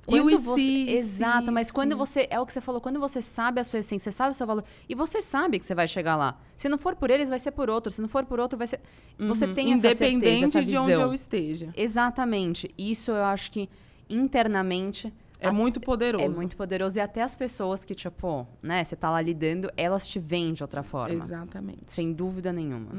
[0.04, 0.60] Quando e você...
[0.88, 1.96] Exato, se, mas quando se.
[1.96, 2.26] você.
[2.28, 4.46] É o que você falou, quando você sabe a sua essência, você sabe o seu
[4.46, 4.64] valor.
[4.88, 6.40] E você sabe que você vai chegar lá.
[6.56, 7.92] Se não for por eles, vai ser por outro.
[7.92, 8.80] Se não for por outro, vai ser.
[9.18, 11.72] Você tem essa certeza, Independente essa de onde eu esteja.
[11.76, 12.68] Exatamente.
[12.76, 13.68] Isso eu acho que
[14.08, 16.24] internamente É muito poderoso.
[16.24, 16.98] é muito poderoso.
[16.98, 20.62] E até as pessoas que, tipo, né, você tá lá lidando, elas te veem de
[20.62, 21.14] outra forma.
[21.14, 21.84] Exatamente.
[21.86, 22.90] Sem dúvida nenhuma.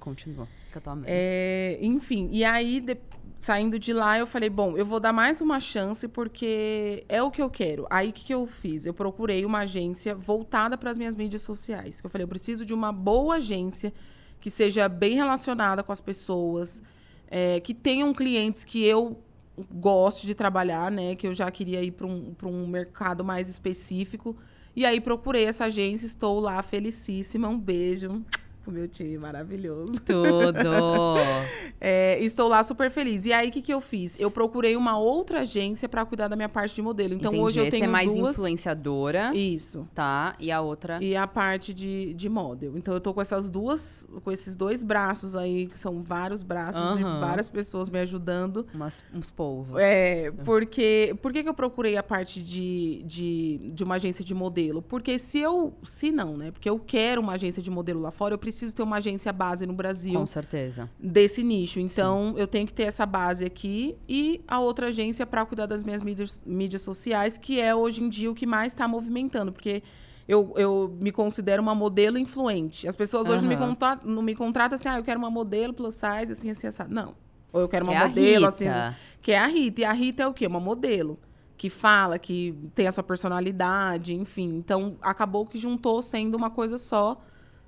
[0.00, 0.46] Continua.
[0.82, 1.06] Tô amando.
[1.08, 2.98] É, enfim, e aí, de-
[3.44, 7.30] saindo de lá, eu falei, bom, eu vou dar mais uma chance porque é o
[7.30, 7.86] que eu quero.
[7.90, 8.86] Aí, o que, que eu fiz?
[8.86, 12.00] Eu procurei uma agência voltada para as minhas mídias sociais.
[12.02, 13.92] Eu falei, eu preciso de uma boa agência
[14.40, 16.82] que seja bem relacionada com as pessoas,
[17.28, 19.22] é, que tenham clientes que eu
[19.70, 21.14] goste de trabalhar, né?
[21.14, 24.34] Que eu já queria ir para um, um mercado mais específico.
[24.74, 27.46] E aí, procurei essa agência, estou lá felicíssima.
[27.46, 28.24] Um beijo
[28.64, 30.00] pro meu time maravilhoso.
[30.00, 30.64] Tudo!
[31.86, 33.26] É, estou lá super feliz.
[33.26, 34.18] E aí, o que, que eu fiz?
[34.18, 37.12] Eu procurei uma outra agência para cuidar da minha parte de modelo.
[37.12, 37.44] Então, Entendi.
[37.44, 38.38] hoje eu Essa tenho é mais duas...
[38.38, 39.86] influenciadora, Isso.
[39.94, 40.34] tá?
[40.38, 40.98] E a outra...
[41.02, 42.78] E a parte de, de model.
[42.78, 44.06] Então, eu tô com essas duas...
[44.22, 47.20] Com esses dois braços aí, que são vários braços de Aham.
[47.20, 48.66] várias pessoas me ajudando.
[48.72, 49.76] Umas, uns polvos.
[49.78, 51.14] É, porque...
[51.20, 54.80] Por que, que eu procurei a parte de, de, de uma agência de modelo?
[54.80, 55.74] Porque se eu...
[55.82, 56.50] Se não, né?
[56.50, 59.66] Porque eu quero uma agência de modelo lá fora, eu preciso ter uma agência base
[59.66, 60.88] no Brasil Com certeza.
[60.98, 61.80] desse nicho.
[61.80, 65.82] Então, eu tenho que ter essa base aqui e a outra agência para cuidar das
[65.84, 69.82] minhas mídias, mídias sociais, que é hoje em dia o que mais está movimentando, porque
[70.28, 72.86] eu, eu me considero uma modelo influente.
[72.88, 73.68] As pessoas hoje não me, Aham.
[73.68, 76.82] contra- não me contratam assim, ah, eu quero uma modelo plus size, assim, assim, assim.
[76.88, 77.14] Não.
[77.52, 79.80] Ou eu quero Que uma é modelo, assim, assim, que é a Rita.
[79.82, 80.46] E a Rita é o quê?
[80.46, 81.18] Uma modelo.
[81.56, 84.56] Que fala, que tem a sua personalidade, enfim.
[84.56, 87.20] Então, acabou que juntou sendo uma coisa só.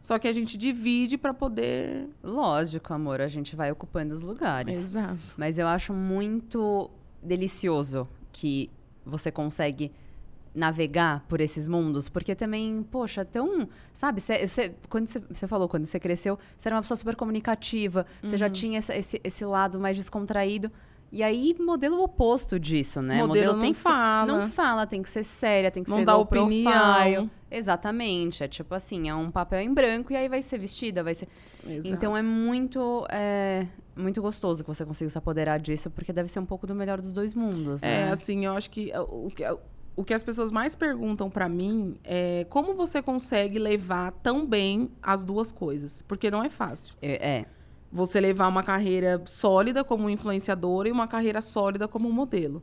[0.07, 2.09] Só que a gente divide para poder.
[2.23, 4.79] Lógico, amor, a gente vai ocupando os lugares.
[4.79, 5.19] Exato.
[5.37, 6.89] Mas eu acho muito
[7.21, 8.71] delicioso que
[9.05, 9.91] você consegue
[10.55, 15.85] navegar por esses mundos, porque também, poxa, tão, sabe, cê, cê- quando você falou, quando
[15.85, 18.39] você cresceu, você era uma pessoa super comunicativa, você Uhum.
[18.39, 20.71] já tinha esse, esse lado mais descontraído,
[21.13, 23.23] e aí modelo oposto disso, né?
[23.23, 24.33] Modelo não tem ser- fala.
[24.33, 26.73] não fala, tem que ser séria, tem que Não ser dá opinião.
[26.73, 27.31] profile.
[27.51, 31.15] Exatamente, é tipo assim, é um papel em branco e aí vai ser vestida, vai
[31.15, 31.29] ser...
[31.69, 31.95] Exato.
[31.95, 33.67] Então é muito, é,
[33.97, 37.01] muito gostoso que você consiga se apoderar disso, porque deve ser um pouco do melhor
[37.01, 38.13] dos dois mundos, É, né?
[38.13, 39.45] assim, eu acho que uh, o, que
[39.97, 44.91] o que as pessoas mais perguntam pra mim é como você consegue levar tão bem
[45.03, 46.03] as duas coisas?
[46.07, 46.95] Porque não é fácil.
[47.01, 47.47] É, é.
[47.97, 52.63] Você levar uma carreira sólida como influenciadora e uma carreira sólida como modelo.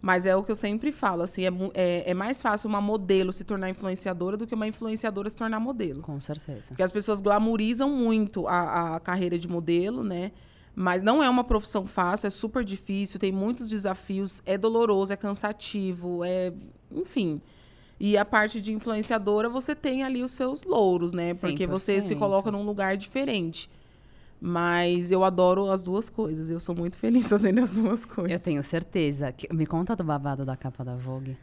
[0.00, 3.30] Mas é o que eu sempre falo, assim, é, é, é mais fácil uma modelo
[3.30, 6.00] se tornar influenciadora do que uma influenciadora se tornar modelo.
[6.00, 6.68] com certeza.
[6.68, 10.32] Porque as pessoas glamorizam muito a, a carreira de modelo, né?
[10.74, 15.16] Mas não é uma profissão fácil, é super difícil, tem muitos desafios, é doloroso, é
[15.16, 16.54] cansativo, é.
[16.90, 17.42] Enfim.
[17.98, 21.34] E a parte de influenciadora, você tem ali os seus louros, né?
[21.34, 22.18] Porque você se 100%.
[22.18, 23.68] coloca num lugar diferente.
[24.40, 26.50] Mas eu adoro as duas coisas.
[26.50, 28.32] Eu sou muito feliz fazendo as duas coisas.
[28.32, 29.30] Eu tenho certeza.
[29.32, 29.52] Que...
[29.52, 31.36] Me conta do babado da capa da Vogue.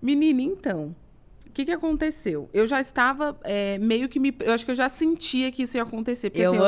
[0.00, 0.94] Menina, então.
[1.46, 2.48] O que, que aconteceu?
[2.52, 4.34] Eu já estava é, meio que me.
[4.40, 6.30] Eu acho que eu já sentia que isso ia acontecer.
[6.30, 6.64] Porque, eu assim, eu,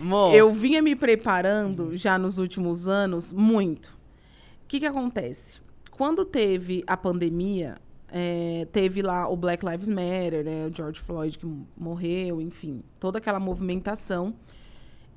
[0.00, 0.34] amo!
[0.34, 3.88] eu vinha me preparando já nos últimos anos muito.
[4.64, 5.60] O que, que acontece?
[5.90, 7.76] Quando teve a pandemia,
[8.10, 10.66] é, teve lá o Black Lives Matter, né?
[10.66, 14.34] O George Floyd que morreu, enfim, toda aquela movimentação.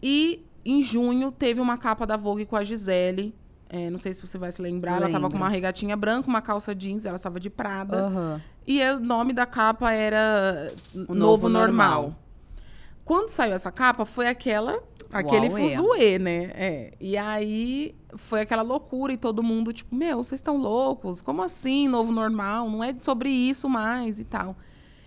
[0.02, 3.34] E em junho teve uma capa da Vogue com a Gisele.
[3.70, 4.98] é, não sei se você vai se lembrar.
[4.98, 8.06] Ela tava com uma regatinha branca, uma calça jeans, ela estava de Prada.
[8.06, 8.42] Aham.
[8.66, 12.02] E o nome da capa era O Novo, Novo Normal.
[12.02, 12.20] Normal.
[13.06, 14.82] Quando saiu essa capa, foi aquela.
[15.10, 15.70] Aquele Uauê.
[15.70, 16.52] fuzuê, né?
[16.54, 16.92] É.
[17.00, 21.22] E aí foi aquela loucura e todo mundo, tipo, meu, vocês estão loucos?
[21.22, 22.70] Como assim, novo normal?
[22.70, 24.58] Não é sobre isso mais e tal.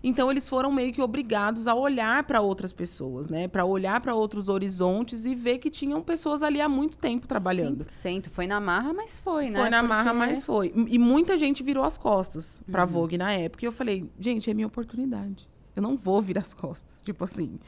[0.03, 3.47] Então eles foram meio que obrigados a olhar para outras pessoas, né?
[3.49, 7.85] Para olhar para outros horizontes e ver que tinham pessoas ali há muito tempo trabalhando.
[7.93, 8.31] 100%.
[8.31, 9.61] Foi na marra, mas foi, né?
[9.61, 10.73] Foi na marra, Porque- mas foi.
[10.89, 12.89] E muita gente virou as costas pra Uhum.
[12.89, 13.65] Vogue na época.
[13.65, 15.47] E eu falei, gente, é minha oportunidade.
[15.77, 17.03] Eu não vou virar as costas.
[17.03, 17.59] Tipo assim,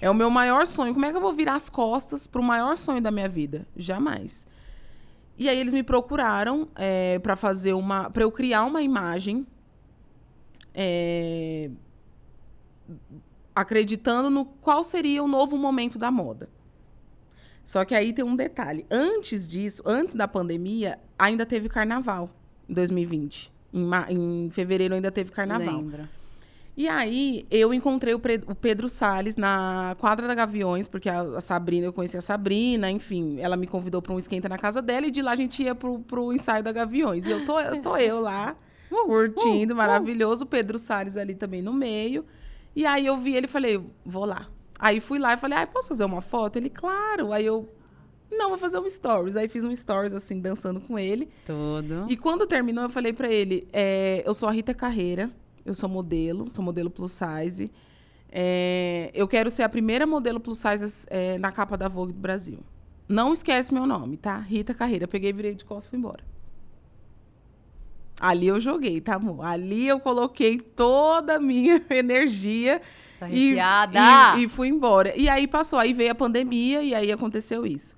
[0.00, 0.92] é o meu maior sonho.
[0.94, 3.66] Como é que eu vou virar as costas pro maior sonho da minha vida?
[3.76, 4.46] Jamais.
[5.36, 9.46] E aí eles me procuraram é, para fazer uma, para eu criar uma imagem,
[10.74, 11.70] é,
[13.54, 16.48] acreditando no qual seria o novo momento da moda.
[17.64, 18.84] Só que aí tem um detalhe.
[18.90, 22.30] Antes disso, antes da pandemia, ainda teve carnaval
[22.68, 23.52] em 2020.
[23.72, 25.76] Em, em fevereiro ainda teve carnaval.
[25.76, 26.08] Lembro.
[26.76, 31.40] E aí, eu encontrei o, o Pedro Salles na quadra da Gaviões, porque a, a
[31.40, 35.06] Sabrina, eu conheci a Sabrina, enfim, ela me convidou para um esquenta na casa dela
[35.06, 37.26] e de lá a gente ia pro, pro ensaio da Gaviões.
[37.26, 38.56] E eu tô, eu tô eu lá,
[38.90, 42.24] curtindo, maravilhoso, o Pedro Salles ali também no meio.
[42.74, 44.48] E aí eu vi ele e falei, vou lá.
[44.78, 46.56] Aí fui lá e falei, ah, posso fazer uma foto?
[46.56, 47.32] Ele, claro.
[47.32, 47.68] Aí eu,
[48.30, 49.36] não, vou fazer um stories.
[49.36, 51.28] Aí fiz um stories, assim, dançando com ele.
[51.44, 52.06] Tudo.
[52.08, 55.30] E quando terminou, eu falei pra ele: é, eu sou a Rita Carreira,
[55.66, 57.70] eu sou modelo, sou modelo plus size.
[58.32, 62.20] É, eu quero ser a primeira modelo plus size é, na capa da Vogue do
[62.20, 62.60] Brasil.
[63.08, 64.38] Não esquece meu nome, tá?
[64.38, 65.08] Rita Carreira.
[65.08, 66.22] Peguei, virei de costas e fui embora.
[68.20, 69.42] Ali eu joguei, tá, amor?
[69.44, 72.80] Ali eu coloquei toda a minha energia
[73.18, 73.54] Tô e,
[74.36, 75.16] e, e fui embora.
[75.16, 77.96] E aí passou, aí veio a pandemia e aí aconteceu isso.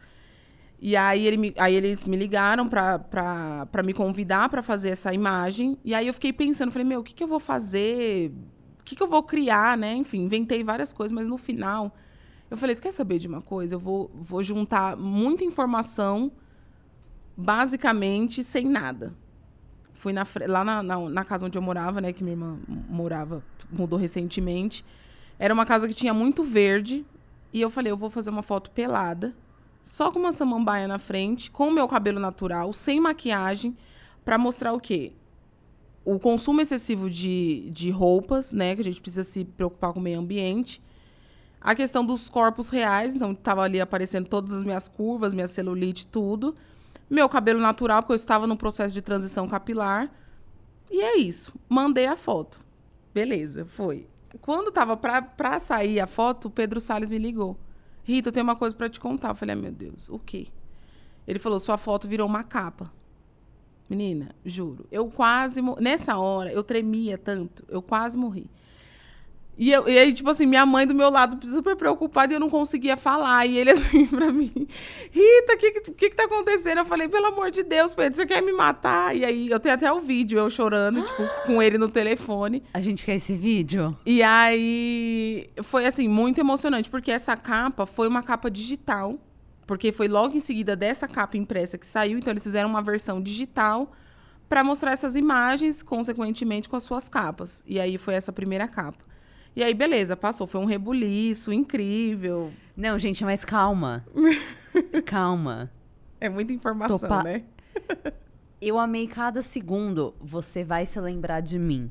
[0.81, 5.77] E aí, ele me- aí eles me ligaram pra me convidar pra fazer essa imagem.
[5.85, 8.33] E aí eu fiquei pensando, falei, meu, o que, que eu vou fazer?
[8.81, 9.95] O que, que eu vou criar, né?
[9.95, 11.95] Enfim, inventei várias coisas, mas no final
[12.51, 13.77] eu falei, você quer saber de uma coisa?
[13.77, 16.33] Eu vou, vou juntar muita informação,
[17.37, 19.15] basicamente, sem nada.
[19.95, 22.13] Fui na, lá na, na, na casa onde eu morava, né?
[22.13, 24.85] Que minha irmã morava, mudou recentemente.
[25.39, 27.05] Era uma casa que tinha muito verde.
[27.53, 29.35] E eu falei, eu vou fazer uma foto pelada,
[29.85, 33.77] só com uma samambaia na frente, com o meu cabelo natural, sem maquiagem,
[34.25, 35.13] pra mostrar o quê?
[36.05, 38.75] O consumo excessivo de, de roupas, né?
[38.75, 40.83] Que a gente precisa se preocupar com o meio ambiente.
[41.61, 46.07] A questão dos corpos reais, então tava ali aparecendo todas as minhas curvas, minha celulite,
[46.07, 46.57] tudo.
[47.13, 50.11] Meu cabelo natural, porque eu estava no processo de transição capilar.
[50.91, 51.53] E é isso.
[51.69, 52.59] Mandei a foto.
[53.13, 54.07] Beleza, foi.
[54.41, 57.59] Quando tava pra, pra sair a foto, o Pedro Salles me ligou.
[58.03, 59.29] Rita, eu tenho uma coisa pra te contar.
[59.29, 60.47] Eu falei, ah, meu Deus, o quê?
[61.29, 62.91] Ele falou, sua foto virou uma capa.
[63.91, 64.87] Menina, juro.
[64.91, 65.61] Eu quase.
[65.83, 68.51] Nessa hora, eu tremia tanto, eu quase morri.
[69.57, 72.41] E, eu, e aí, tipo assim, minha mãe do meu lado super preocupada e eu
[72.41, 73.45] não conseguia falar.
[73.47, 74.67] E ele assim pra mim,
[75.11, 76.79] Rita, o que, que, que tá acontecendo?
[76.79, 79.15] Eu falei, pelo amor de Deus, Pedro, você quer me matar?
[79.15, 82.63] E aí, eu tenho até o vídeo, eu chorando, tipo, com ele no telefone.
[82.73, 83.97] A gente quer esse vídeo?
[84.07, 89.19] E aí foi assim, muito emocionante, porque essa capa foi uma capa digital,
[89.67, 93.21] porque foi logo em seguida dessa capa impressa que saiu, então eles fizeram uma versão
[93.21, 93.93] digital
[94.49, 97.63] para mostrar essas imagens, consequentemente, com as suas capas.
[97.67, 99.12] E aí foi essa primeira capa.
[99.55, 100.47] E aí, beleza, passou.
[100.47, 102.53] Foi um rebuliço incrível.
[102.77, 104.05] Não, gente, mas calma.
[105.05, 105.71] calma.
[106.21, 107.45] É muita informação, Topa- né?
[108.61, 110.15] Eu amei cada segundo.
[110.21, 111.91] Você vai se lembrar de mim.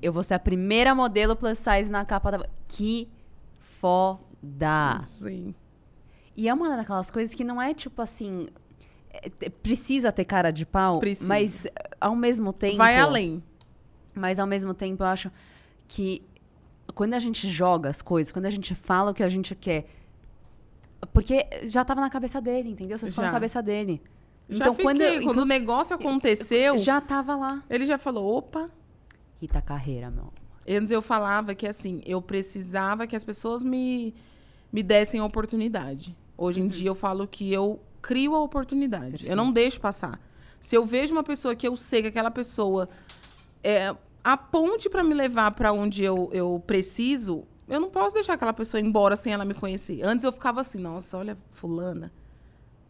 [0.00, 2.48] Eu vou ser a primeira modelo plus size na capa da.
[2.66, 3.06] Que
[3.58, 5.00] foda!
[5.04, 5.54] Sim.
[6.36, 8.48] E é uma daquelas coisas que não é tipo assim.
[9.12, 11.28] é- é- precisa ter cara de pau, Precisa.
[11.28, 12.76] mas é, ao mesmo tempo.
[12.76, 13.42] Vai além.
[14.14, 15.30] Mas ao mesmo tempo eu acho
[15.88, 16.22] que
[16.92, 19.86] quando a gente joga as coisas, quando a gente fala o que a gente quer.
[21.12, 22.98] Porque já tava na cabeça dele, entendeu?
[22.98, 24.02] Você ficou na cabeça dele.
[24.48, 24.84] Já então, fiquei.
[24.84, 27.62] quando, eu, Quando o negócio aconteceu, já tava lá.
[27.70, 28.70] ele já falou: opa,
[29.40, 30.32] Rita Carreira, meu.
[30.68, 34.14] Antes eu falava que assim, eu precisava que as pessoas me,
[34.72, 36.16] me dessem a oportunidade.
[36.36, 39.26] Hoje em dia eu falo que eu crio a oportunidade.
[39.26, 40.20] Eu não deixo passar.
[40.58, 42.88] Se eu vejo uma pessoa que eu sei que aquela pessoa
[43.64, 48.34] é a ponte para me levar para onde eu, eu preciso, eu não posso deixar
[48.34, 50.02] aquela pessoa embora sem ela me conhecer.
[50.02, 52.12] Antes eu ficava assim, nossa, olha, fulana,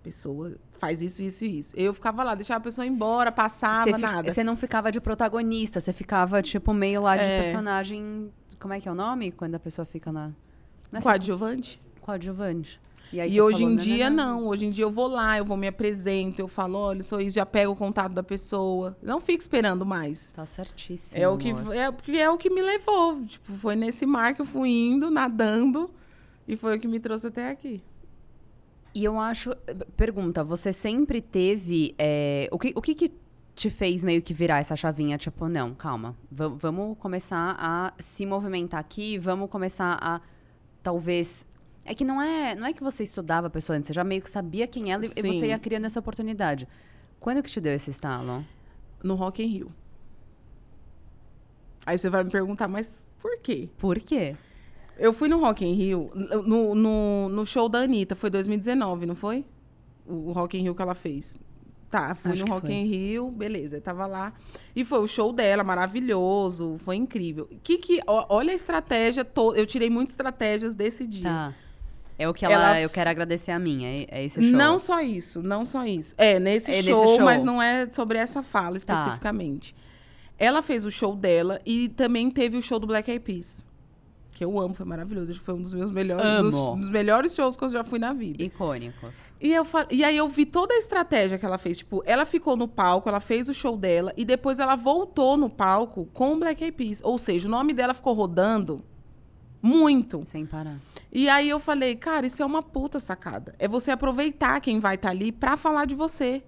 [0.03, 1.77] pessoa faz isso, isso e isso.
[1.77, 4.33] Eu ficava lá, deixava a pessoa ir embora, passava, fi- nada.
[4.33, 7.43] Você não ficava de protagonista, você ficava, tipo, meio lá de É.
[7.43, 8.33] personagem.
[8.59, 9.31] Como é que é o nome?
[9.33, 10.31] Quando a pessoa fica na.
[11.03, 11.81] Coadjuvante.
[12.01, 12.81] coadjuvante.
[13.13, 14.41] E, E hoje falou, em dia, não.
[14.41, 14.47] não.
[14.49, 17.35] Hoje em dia eu vou lá, eu vou me apresento, eu falo, olha, sou isso,
[17.37, 18.97] já pego o contato da pessoa.
[19.03, 20.33] Não fico esperando mais.
[20.33, 21.21] Tá certíssimo.
[21.21, 23.25] É o, que, é, é o que me levou.
[23.25, 25.91] Tipo, foi nesse mar que eu fui indo, nadando,
[26.47, 27.83] e foi o que me trouxe até aqui.
[28.95, 29.51] E eu acho.
[29.97, 31.95] Pergunta, você sempre teve.
[31.99, 33.13] é, o, que, o que que
[33.55, 35.17] te fez meio que virar essa chavinha?
[35.19, 36.17] Tipo, não, calma.
[36.31, 40.21] va- vamos começar a se movimentar aqui, vamos começar a.
[40.83, 41.47] Talvez.
[41.91, 44.23] É que não é, não é que você estudava a pessoa antes, você já meio
[44.23, 45.33] que sabia quem ela e- e Sim.
[45.33, 46.69] você ia criando essa oportunidade.
[47.19, 48.47] Quando que te deu esse estalo?
[49.03, 49.73] No Rock in Rio.
[51.85, 53.69] Aí você vai me perguntar, mas por quê?
[53.79, 54.37] Por quê?
[54.97, 56.11] Eu fui no Rock in Rio,
[56.47, 59.45] no, no, no show da Anitta, foi 2019, não foi?
[60.07, 61.35] O Rock in Rio que ela fez.
[61.91, 62.77] Tá, fui Acho no Rock foi.
[62.77, 64.33] in Rio, beleza, eu tava lá.
[64.77, 67.49] E foi o show dela, maravilhoso, foi incrível.
[67.65, 71.25] Que que, olha a estratégia, to- eu tirei muitas estratégias desse dia.
[71.29, 71.55] Tá.
[72.21, 74.51] É o que ela, Ela- eu quero agradecer a minha, é, é esse show.
[74.51, 76.15] Não só isso, não só isso.
[76.19, 77.21] É, nesse, É nesse show, show.
[77.25, 78.77] mas não é sobre essa fala Tá.
[78.77, 79.75] especificamente.
[80.39, 83.65] Ela fez o show dela e também teve o show do Black Eyed Peas.
[84.35, 85.35] Que eu amo, foi maravilhoso.
[85.41, 88.43] Foi um dos meus melhores, dos, dos melhores shows que eu já fui na vida.
[88.43, 89.15] Icônicos.
[89.41, 91.79] E, eu e aí eu vi toda a estratégia que ela fez.
[91.79, 95.51] Tipo, ela ficou no palco, ela fez o show dela e depois ela voltou no
[95.51, 97.01] palco com o Black Eyed Peas.
[97.05, 98.83] Ou seja, o nome dela ficou rodando
[99.63, 100.25] muito.
[100.25, 100.79] Sem parar.
[101.13, 103.55] E aí eu falei, cara, isso é uma puta sacada.
[103.59, 106.43] É você aproveitar quem vai estar ali pra falar de você.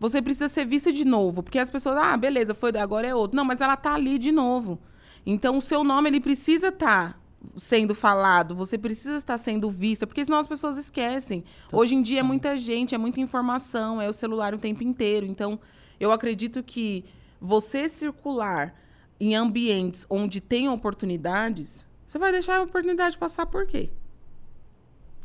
[0.00, 3.36] Você precisa ser vista de novo, porque as pessoas, ah, beleza, foi agora é outro.
[3.36, 4.78] Não, mas ela tá ali de novo.
[5.26, 7.20] Então o seu nome ele precisa estar
[7.56, 11.44] sendo falado, você precisa estar sendo vista, porque senão as pessoas esquecem.
[11.72, 15.26] Hoje em dia é muita gente, é muita informação, é o celular o tempo inteiro.
[15.26, 15.58] Então,
[16.00, 17.04] eu acredito que
[17.40, 18.74] você circular
[19.20, 23.90] em ambientes onde tem oportunidades, você vai deixar a oportunidade passar por quê?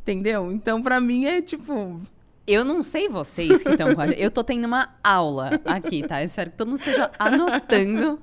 [0.02, 0.52] Entendeu?
[0.52, 2.02] Então, pra mim, é tipo.
[2.46, 4.22] Eu não sei vocês que estão com a gente.
[4.22, 6.22] Eu tô tendo uma aula aqui, tá?
[6.22, 8.22] Eu espero que todo mundo esteja anotando.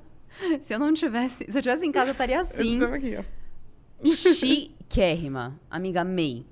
[0.61, 1.51] Se eu não tivesse.
[1.51, 2.79] Se eu tivesse em casa, eu estaria assim.
[2.79, 4.05] Eu aqui, ó.
[4.05, 5.59] Chiquérrima.
[5.67, 6.45] Amiga May.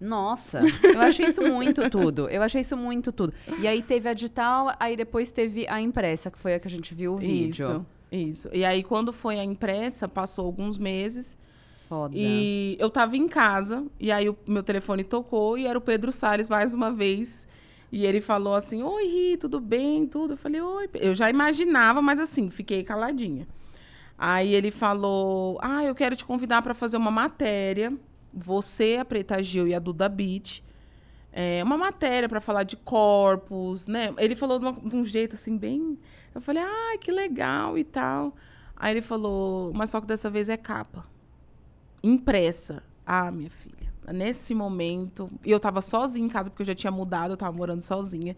[0.00, 2.28] Nossa, eu achei isso muito tudo.
[2.28, 3.34] Eu achei isso muito tudo.
[3.58, 6.70] E aí teve a digital, aí depois teve a impressa, que foi a que a
[6.70, 7.64] gente viu o vídeo.
[7.64, 8.48] Isso, isso.
[8.52, 11.38] E aí, quando foi a impressa, passou alguns meses.
[11.88, 12.14] Foda.
[12.16, 16.10] E eu tava em casa, e aí o meu telefone tocou, e era o Pedro
[16.12, 17.46] Salles mais uma vez.
[17.92, 20.06] E ele falou assim: Oi, Ri, tudo bem?
[20.06, 20.32] Tudo.
[20.32, 20.88] Eu falei: Oi.
[20.88, 23.46] Pe-" Eu já imaginava, mas assim, fiquei caladinha.
[24.16, 27.92] Aí ele falou: Ah, eu quero te convidar para fazer uma matéria.
[28.32, 30.62] Você, a Preta Gil e a Duda Beat.
[31.32, 34.12] É, uma matéria para falar de corpos, né?
[34.18, 35.98] Ele falou de, uma- de um jeito assim, bem.
[36.34, 38.34] Eu falei, ah, que legal e tal.
[38.76, 41.14] Aí ele falou, mas só que dessa vez é capa
[42.04, 42.82] impressa.
[43.06, 43.92] Ah, minha filha.
[44.12, 47.56] Nesse momento, e eu tava sozinha em casa, porque eu já tinha mudado, eu tava
[47.56, 48.36] morando sozinha.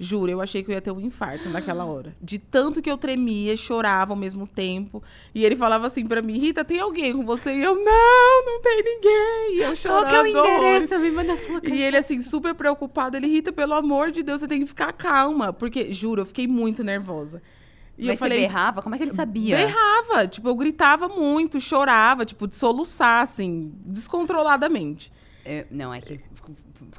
[0.00, 2.16] Juro, eu achei que eu ia ter um infarto naquela hora.
[2.22, 5.02] De tanto que eu tremia, chorava ao mesmo tempo.
[5.34, 7.52] E ele falava assim pra mim, Rita, tem alguém com você?
[7.52, 9.56] E eu, não, não tem ninguém.
[9.56, 10.08] E eu chorando.
[10.08, 10.98] Qual que é o endereço?
[11.00, 13.16] Me manda sua E ele, assim, super preocupado.
[13.16, 15.52] Ele, Rita, pelo amor de Deus, você tem que ficar calma.
[15.52, 17.42] Porque, juro, eu fiquei muito nervosa.
[17.98, 18.80] E Mas eu falei, você berrava?
[18.80, 19.56] Como é que ele sabia?
[19.56, 25.12] Berrava, tipo, eu gritava muito, chorava, tipo, de soluçar, assim, descontroladamente.
[25.44, 26.20] Eu- não, é que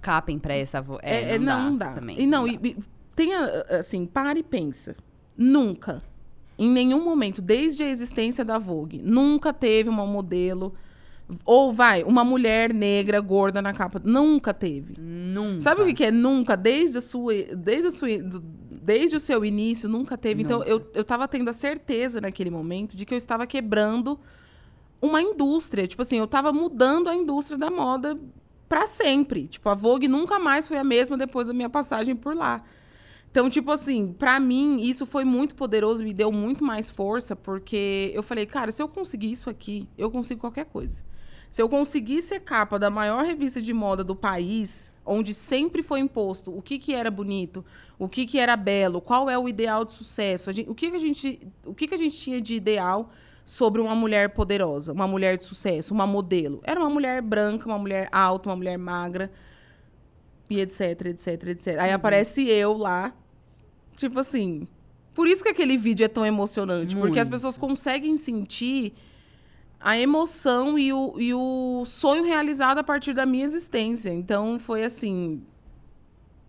[0.02, 1.94] capa impressa vo- É, é, é, não, não, dá, dá.
[1.94, 2.20] também.
[2.20, 2.78] E não, e, e
[3.16, 3.40] tenha,
[3.70, 4.96] assim, para e pensa.
[5.38, 6.02] Nunca,
[6.58, 10.74] em nenhum momento, desde a existência da Vogue, nunca teve uma modelo,
[11.46, 14.02] ou vai, uma mulher negra, gorda na capa.
[14.04, 14.96] Nunca teve.
[15.00, 15.60] Nunca.
[15.60, 16.58] Sabe o que, é nunca?
[16.58, 18.10] Desde a sua, desde a sua,
[18.82, 20.42] desde o seu início, nunca teve.
[20.42, 20.70] Então, Nunca.
[20.72, 24.20] eu, eu tava tendo a certeza naquele momento de que eu estava quebrando
[25.02, 25.88] uma indústria.
[25.88, 28.18] Tipo assim, eu tava mudando a indústria da moda
[28.70, 29.48] para sempre.
[29.48, 32.64] Tipo, a Vogue nunca mais foi a mesma depois da minha passagem por lá.
[33.32, 38.12] Então, tipo assim, pra mim, isso foi muito poderoso, me deu muito mais força, porque
[38.14, 41.04] eu falei, cara, se eu conseguir isso aqui, eu consigo qualquer coisa.
[41.50, 46.00] Se eu conseguir ser capa da maior revista de moda do país, onde sempre foi
[46.00, 47.66] imposto o que, que era bonito,
[47.98, 50.96] o que, que era belo, qual é o ideal de sucesso, gente- o, que, que,
[50.96, 53.12] a gente, o que, que a gente tinha de ideal
[53.52, 56.62] sobre uma mulher poderosa, uma mulher de sucesso, uma modelo.
[56.64, 59.32] Era uma mulher branca, uma mulher alta, uma mulher magra,
[60.48, 61.80] e etc, etc, etc.
[61.80, 63.12] Aí aparece eu lá,
[63.98, 64.68] tipo assim.
[65.16, 67.32] Por isso que aquele vídeo é tão emocionante, porque as Muito.
[67.38, 68.94] pessoas conseguem sentir
[69.80, 74.12] a emoção e o, e o sonho realizado a partir da minha existência.
[74.12, 75.42] Então foi assim.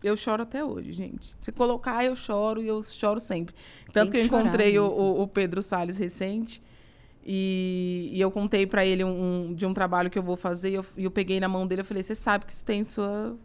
[0.04, 1.34] Eu choro até hoje, gente.
[1.40, 3.54] Se colocar, eu choro e eu choro sempre.
[3.90, 6.60] Tanto que que, eu encontrei o, o- o Pedro Salles recente.
[7.24, 10.70] E, e eu contei pra ele um, de um trabalho que eu vou fazer.
[10.70, 13.36] E eu, eu peguei na mão dele e falei: Você sabe que isso tem sua.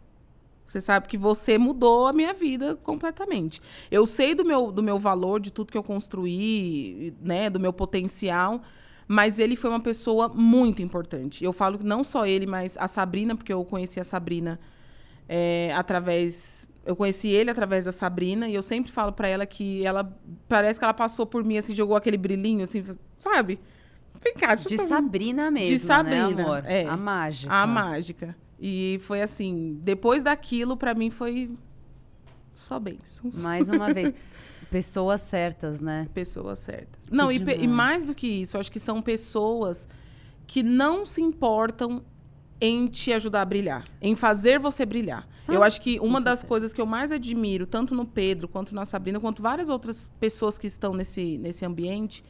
[0.66, 3.60] Você sabe que você mudou a minha vida completamente.
[3.90, 7.72] Eu sei do meu, do meu valor, de tudo que eu construí, né, do meu
[7.72, 8.60] potencial,
[9.06, 11.44] mas ele foi uma pessoa muito importante.
[11.44, 14.58] Eu falo que não só ele, mas a Sabrina, porque eu conheci a Sabrina
[15.28, 16.68] é, através.
[16.86, 20.16] Eu conheci ele através da Sabrina, e eu sempre falo pra ela que ela.
[20.48, 22.84] Parece que ela passou por mim, assim, jogou aquele brilhinho, assim,
[23.18, 23.58] sabe?
[24.22, 26.62] Vem cá, De Sabrina mesmo, De Sabrina, né, amor?
[26.64, 26.86] é.
[26.86, 27.52] A mágica.
[27.52, 28.36] a mágica.
[28.58, 31.50] E foi assim, depois daquilo, pra mim foi
[32.54, 33.42] só bênçãos.
[33.42, 34.14] Mais uma vez.
[34.70, 36.08] Pessoas certas, né?
[36.14, 37.08] Pessoas certas.
[37.10, 39.86] Não, e, e mais do que isso, acho que são pessoas
[40.46, 42.02] que não se importam
[42.60, 45.28] em te ajudar a brilhar, em fazer você brilhar.
[45.36, 45.58] Sabe?
[45.58, 48.86] Eu acho que uma das coisas que eu mais admiro, tanto no Pedro, quanto na
[48.86, 52.24] Sabrina, quanto várias outras pessoas que estão nesse, nesse ambiente,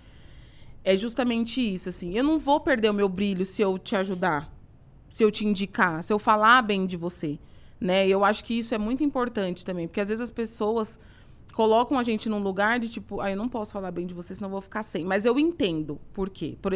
[0.83, 2.13] é justamente isso, assim.
[2.17, 4.53] Eu não vou perder o meu brilho se eu te ajudar.
[5.09, 7.39] se eu te indicar, se eu falar bem de você,
[7.81, 8.07] né?
[8.09, 10.99] Eu acho que isso é muito importante também, porque às vezes as pessoas
[11.53, 14.35] colocam a gente num lugar de tipo, ah, eu não posso falar bem de você,
[14.35, 15.05] senão eu vou ficar sem.
[15.05, 16.59] Mas eu entendo por quê.
[16.61, 16.73] Por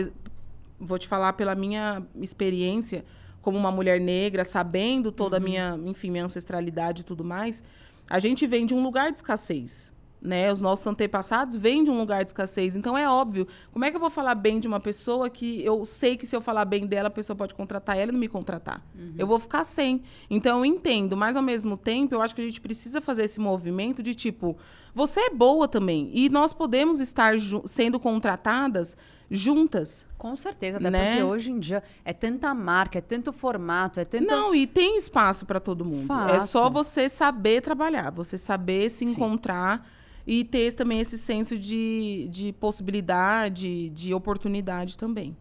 [0.79, 3.05] vou te falar pela minha experiência
[3.43, 7.63] como uma mulher negra, sabendo toda a minha, enfim, minha ancestralidade e tudo mais,
[8.09, 10.53] a gente vem de um lugar de escassez né?
[10.53, 12.77] Os nossos antepassados vêm de um lugar de escassez.
[12.77, 13.47] Então é óbvio.
[13.73, 16.37] Como é que eu vou falar bem de uma pessoa que eu sei que se
[16.37, 18.85] eu falar bem dela, a pessoa pode contratar ela e não me contratar?
[18.95, 19.15] Uhum.
[19.17, 20.03] Eu vou ficar sem.
[20.29, 23.41] Então eu entendo, mas ao mesmo tempo, eu acho que a gente precisa fazer esse
[23.41, 24.57] movimento de tipo,
[24.95, 26.11] você é boa também.
[26.13, 27.35] E nós podemos estar
[27.65, 28.97] sendo contratadas
[29.31, 30.05] juntas.
[30.19, 31.11] Com certeza, até né?
[31.11, 34.27] porque hoje em dia é tanta marca, é tanto formato, é tanto.
[34.27, 36.07] Não, e tem espaço para todo mundo.
[36.07, 36.35] Fato.
[36.35, 39.13] É só você saber trabalhar, você saber se Sim.
[39.13, 39.89] encontrar
[40.27, 45.37] e ter também esse senso de, de possibilidade, de oportunidade também.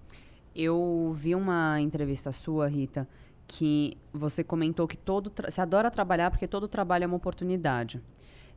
[0.56, 3.08] Eu vi uma entrevista sua, Rita,
[3.48, 8.02] que você comentou que todo você adora trabalhar porque todo trabalho é uma oportunidade.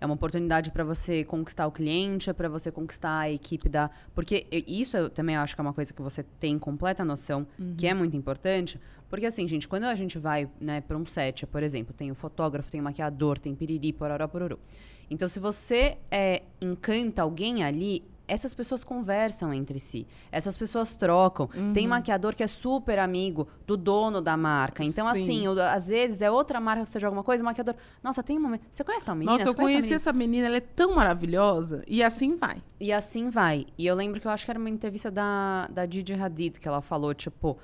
[0.02, 3.88] É uma oportunidade para você conquistar o cliente, é para você conquistar a equipe da.
[4.12, 7.76] Porque isso eu também acho que é uma coisa que você tem completa noção, uhum.
[7.76, 8.80] que é muito importante.
[9.08, 12.16] Porque assim, gente, quando a gente vai né, para um set, por exemplo, tem o
[12.16, 14.58] fotógrafo, tem o maquiador, tem piriri, pororó, pororô.
[15.08, 18.02] Então, se você é, encanta alguém ali,
[18.32, 20.06] essas pessoas conversam entre si.
[20.30, 21.50] Essas pessoas trocam.
[21.54, 21.74] Uhum.
[21.74, 24.82] Tem maquiador que é super amigo do dono da marca.
[24.82, 25.22] Então, Sim.
[25.22, 27.74] assim, eu, às vezes é outra marca que você joga alguma coisa, o maquiador.
[28.02, 28.58] Nossa, tem uma.
[28.70, 29.32] Você conhece tal menina?
[29.32, 30.46] Nossa, eu conheci essa menina?
[30.46, 31.84] essa menina, ela é tão maravilhosa.
[31.86, 32.62] E assim vai.
[32.80, 33.66] E assim vai.
[33.76, 36.66] E eu lembro que eu acho que era uma entrevista da, da Didi Hadid que
[36.66, 37.58] ela falou, tipo.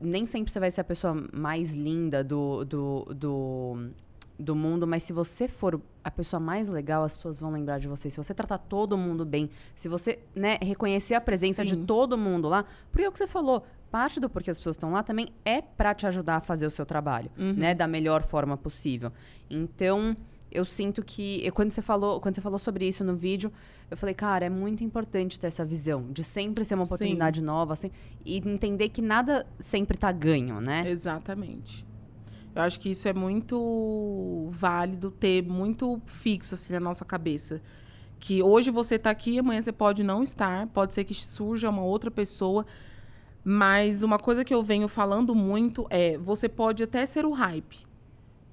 [0.00, 3.90] Nem sempre você vai ser a pessoa mais linda do, do, do
[4.38, 7.88] do mundo, mas se você for a pessoa mais legal, as pessoas vão lembrar de
[7.88, 8.10] você.
[8.10, 11.68] Se você tratar todo mundo bem, se você né, reconhecer a presença Sim.
[11.68, 14.76] de todo mundo lá, porque é o que você falou, parte do porquê as pessoas
[14.76, 17.54] estão lá também é para te ajudar a fazer o seu trabalho, uhum.
[17.54, 19.10] né, da melhor forma possível.
[19.48, 20.14] Então,
[20.52, 23.50] eu sinto que quando você falou, quando você falou sobre isso no vídeo,
[23.90, 27.46] eu falei, cara, é muito importante ter essa visão de sempre ser uma oportunidade Sim.
[27.46, 27.90] nova, assim,
[28.24, 30.88] e entender que nada sempre tá ganho, né?
[30.88, 31.84] Exatamente.
[32.54, 37.60] Eu acho que isso é muito válido ter muito fixo assim na nossa cabeça.
[38.20, 41.82] Que hoje você está aqui, amanhã você pode não estar, pode ser que surja uma
[41.82, 42.64] outra pessoa.
[43.42, 47.78] Mas uma coisa que eu venho falando muito é: você pode até ser o hype,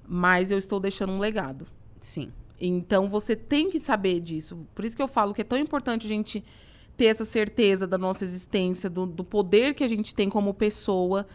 [0.06, 1.66] mas eu estou deixando um legado.
[2.00, 2.32] Sim.
[2.60, 4.66] Então você tem que saber disso.
[4.74, 6.44] Por isso que eu falo que é tão importante a gente
[6.96, 11.26] ter essa certeza da nossa existência, do, do poder que a gente tem como pessoa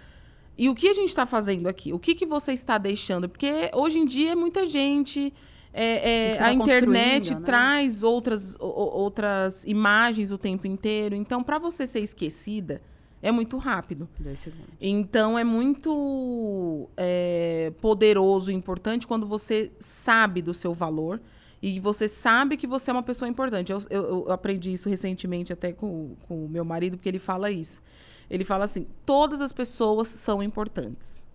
[0.58, 1.94] e o que a gente está fazendo aqui?
[1.94, 3.30] O que, que você está deixando?
[3.30, 5.34] Porque hoje em dia é muita gente.
[5.72, 7.42] É, é, que que a internet né?
[7.42, 11.14] traz outras, outras imagens o tempo inteiro.
[11.14, 12.82] Então, para você ser esquecida,
[13.22, 14.10] é muito rápido.
[14.20, 14.74] Dois segundos.
[14.82, 21.22] Então, é muito é, poderoso e importante quando você sabe do seu valor
[21.62, 23.72] e você sabe que você é uma pessoa importante.
[23.72, 27.82] Eu, eu, eu aprendi isso recentemente até com o meu marido, porque ele fala isso.
[28.30, 31.26] Ele fala assim: todas as pessoas são importantes.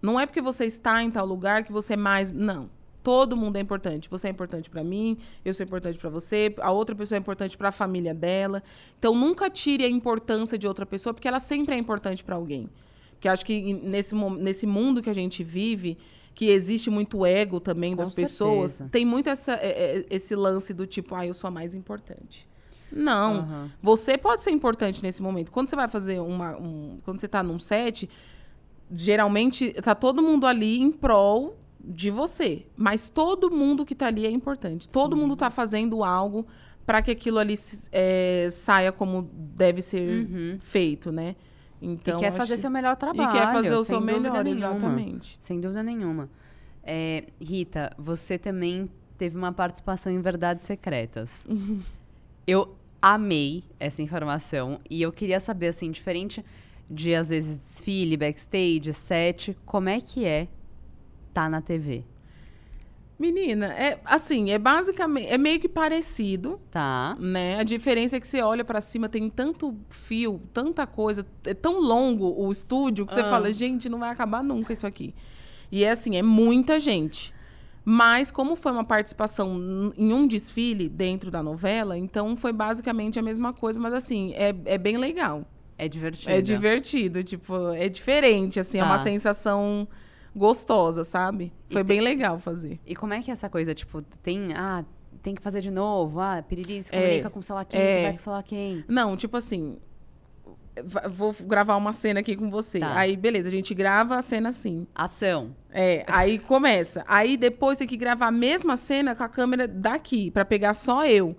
[0.00, 2.30] Não é porque você está em tal lugar que você é mais.
[2.30, 2.70] Não.
[3.02, 4.08] Todo mundo é importante.
[4.08, 7.56] Você é importante para mim, eu sou importante para você, a outra pessoa é importante
[7.56, 8.62] para a família dela.
[8.98, 12.70] Então nunca tire a importância de outra pessoa, porque ela sempre é importante para alguém.
[13.12, 15.98] Porque acho que nesse, nesse mundo que a gente vive,
[16.34, 18.26] que existe muito ego também Com das certeza.
[18.26, 21.74] pessoas, tem muito essa, é, é, esse lance do tipo, ah, eu sou a mais
[21.74, 22.48] importante.
[22.94, 23.40] Não.
[23.40, 23.70] Uhum.
[23.82, 25.50] Você pode ser importante nesse momento.
[25.50, 26.56] Quando você vai fazer uma.
[26.56, 28.08] Um, quando você está num set,
[28.90, 32.66] geralmente tá todo mundo ali em prol de você.
[32.76, 34.88] Mas todo mundo que está ali é importante.
[34.88, 35.22] Todo Sim.
[35.22, 36.46] mundo está fazendo algo
[36.86, 37.54] para que aquilo ali
[37.92, 40.56] é, saia como deve ser uhum.
[40.58, 41.34] feito, né?
[41.80, 43.28] Então, e quer fazer seu melhor trabalho.
[43.28, 45.38] E quer fazer o seu melhor, exatamente.
[45.40, 46.30] Sem dúvida nenhuma.
[46.82, 51.30] É, Rita, você também teve uma participação em Verdades Secretas.
[52.46, 52.74] Eu
[53.04, 56.42] amei essa informação e eu queria saber, assim, diferente
[56.88, 60.48] de às vezes desfile, backstage, set, como é que é
[61.34, 62.02] tá na TV?
[63.18, 66.58] Menina, é assim, é basicamente, é meio que parecido.
[66.70, 67.14] Tá.
[67.20, 67.58] Né?
[67.58, 71.80] A diferença é que você olha para cima, tem tanto fio, tanta coisa, é tão
[71.80, 73.16] longo o estúdio que ah.
[73.16, 75.14] você fala, gente, não vai acabar nunca isso aqui.
[75.70, 77.33] E é assim, é muita gente.
[77.84, 83.22] Mas, como foi uma participação em um desfile dentro da novela, então foi basicamente a
[83.22, 85.44] mesma coisa, mas assim, é, é bem legal.
[85.76, 86.30] É divertido.
[86.30, 88.84] É divertido, tipo, é diferente, assim, tá.
[88.84, 89.04] é uma tá.
[89.04, 89.86] sensação
[90.34, 91.52] gostosa, sabe?
[91.70, 92.04] Foi e bem tem...
[92.04, 92.80] legal fazer.
[92.86, 94.54] E como é que é essa coisa, tipo, tem.
[94.54, 94.84] Ah,
[95.22, 96.20] tem que fazer de novo.
[96.20, 98.02] Ah, Piriri se comunica é, com sei lá quem, é...
[98.02, 98.84] vai com sei lá quem.
[98.88, 99.78] Não, tipo assim.
[101.10, 102.80] Vou gravar uma cena aqui com você.
[102.80, 102.98] Tá.
[102.98, 104.86] Aí, beleza, a gente grava a cena assim.
[104.94, 105.54] Ação.
[105.72, 107.04] É, aí começa.
[107.06, 111.04] Aí depois tem que gravar a mesma cena com a câmera daqui, pra pegar só
[111.06, 111.36] eu.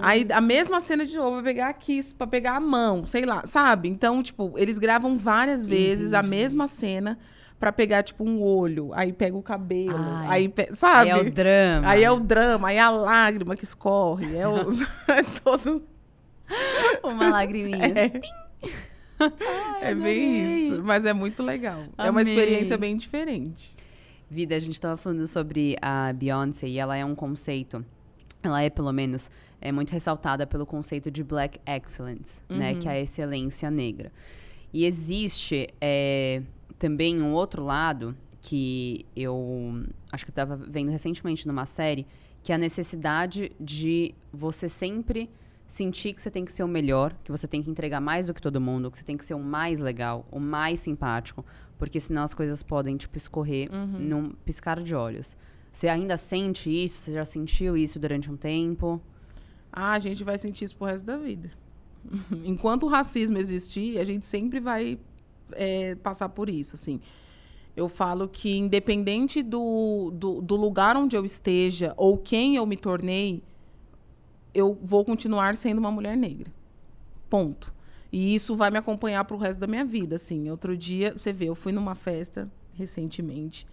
[0.00, 3.44] Aí a mesma cena de novo, pra pegar aqui, pra pegar a mão, sei lá,
[3.44, 3.88] sabe?
[3.88, 6.30] Então, tipo, eles gravam várias vezes a Entendi.
[6.30, 7.18] mesma cena
[7.58, 8.90] pra pegar, tipo, um olho.
[8.94, 9.96] Aí pega o cabelo.
[9.96, 10.26] Ai.
[10.28, 11.10] aí, sabe?
[11.10, 11.88] Aí é o drama.
[11.88, 14.36] Aí é o drama, aí é a lágrima que escorre.
[14.36, 14.54] É, o,
[15.10, 15.82] é todo.
[17.02, 17.86] Uma lagriminha.
[17.86, 18.20] É,
[19.18, 20.82] Ai, é bem isso.
[20.82, 21.84] Mas é muito legal.
[21.96, 22.34] É uma Amei.
[22.34, 23.76] experiência bem diferente.
[24.30, 27.84] Vida, a gente tava falando sobre a Beyoncé e ela é um conceito.
[28.42, 32.74] Ela é, pelo menos, é muito ressaltada pelo conceito de Black Excellence, né?
[32.74, 34.10] Que é a excelência negra.
[34.72, 36.42] E existe é,
[36.78, 42.06] também um outro lado que eu acho que eu tava vendo recentemente numa série,
[42.42, 45.30] que é a necessidade de você sempre
[45.72, 48.34] sentir que você tem que ser o melhor, que você tem que entregar mais do
[48.34, 51.42] que todo mundo, que você tem que ser o mais legal, o mais simpático,
[51.78, 55.34] porque senão as coisas podem, tipo, escorrer num piscar de olhos.
[55.72, 57.00] Você ainda sente isso?
[57.00, 59.00] Você já sentiu isso durante um tempo?
[59.72, 61.50] Ah, a gente vai sentir isso pro resto da vida.
[62.44, 64.98] Enquanto o racismo existir, a gente sempre vai
[65.52, 67.00] é, passar por isso, assim.
[67.74, 72.76] Eu falo que, independente do, do, do lugar onde eu esteja ou quem eu me
[72.76, 73.42] tornei,
[74.54, 76.52] eu vou continuar sendo uma mulher negra.
[77.28, 77.72] Ponto.
[78.12, 80.50] E isso vai me acompanhar pro resto da minha vida, assim.
[80.50, 83.66] Outro dia, você vê, eu fui numa festa recentemente.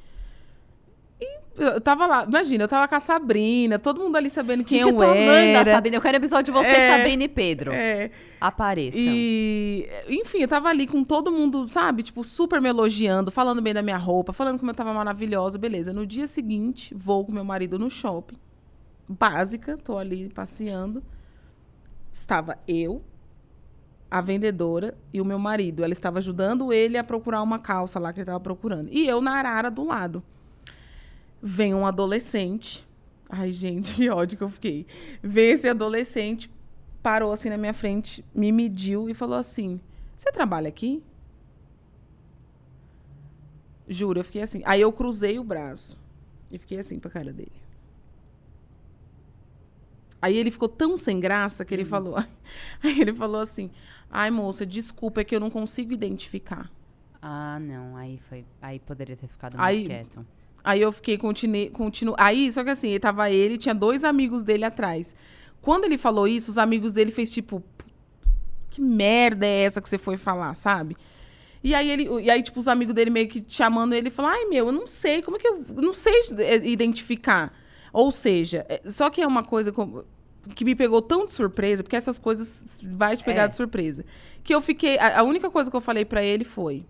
[1.19, 4.77] E eu tava lá, imagina, eu tava com a Sabrina, todo mundo ali sabendo quem
[4.81, 5.69] Gente, eu, eu tô amando era.
[5.69, 5.97] a Sabrina.
[5.97, 6.97] Eu quero episódio de você, É.
[6.97, 7.73] Sabrina e Pedro.
[7.73, 8.09] É.
[8.39, 9.01] Apareçam.
[9.03, 12.03] E, enfim, eu tava ali com todo mundo, sabe?
[12.03, 15.91] Tipo, super me elogiando, falando bem da minha roupa, falando como eu tava maravilhosa, beleza.
[15.91, 18.37] No dia seguinte, vou com meu marido no shopping.
[19.09, 21.03] Básica, tô ali passeando.
[22.11, 23.03] Estava eu,
[24.09, 25.83] a vendedora e o meu marido.
[25.83, 28.87] Ela estava ajudando ele a procurar uma calça lá que ele estava procurando.
[28.91, 30.21] E eu na arara do lado.
[31.41, 32.87] Vem um adolescente.
[33.27, 34.85] Ai, gente, que ódio que eu fiquei.
[35.23, 36.51] Vem esse adolescente,
[37.01, 39.81] parou assim na minha frente, me mediu e falou assim:
[40.15, 41.03] Você trabalha aqui?
[43.87, 44.61] Juro, eu fiquei assim.
[44.65, 45.99] Aí eu cruzei o braço
[46.51, 47.68] e fiquei assim pra cara dele.
[50.21, 52.17] Aí ele ficou tão sem graça que ele falou.
[52.83, 53.69] Aí ele falou assim:
[54.09, 56.69] Ai, moça, desculpa, é que eu não consigo identificar.
[57.21, 57.95] Ah, não.
[57.95, 58.45] Aí foi.
[58.61, 60.25] Aí poderia ter ficado Aí- mais quieto.
[60.61, 62.13] Aí eu fiquei, continuei, continu...
[62.17, 65.15] Aí, só que assim, ele tava ele, tinha dois amigos dele atrás.
[65.61, 67.85] Quando ele falou isso, os amigos dele fez tipo, "Pu-
[68.69, 70.97] que merda é essa que você foi falar, sabe?
[71.63, 74.45] E aí ele, e aí tipo os amigos dele meio que chamando ele, falou: "Ai,
[74.45, 76.13] meu, eu não sei, como é que eu, eu não sei
[76.65, 77.53] identificar".
[77.93, 79.73] Ou seja, eh, só que é uma coisa
[80.55, 83.47] que me pegou tão de surpresa, porque essas coisas vai te pegar É.
[83.47, 84.05] de surpresa,
[84.43, 86.85] que eu fiquei, a, a única coisa que eu falei pra ele foi: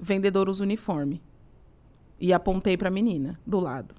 [0.00, 1.20] vendedor usa uniforme.
[2.20, 3.94] E apontei pra menina do lado.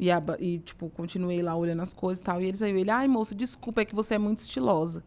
[0.00, 2.40] E, aba- e, tipo, continuei lá olhando as coisas e tal.
[2.40, 5.02] E ele saiu, ele, ai, moça, desculpa, é que você é muito estilosa.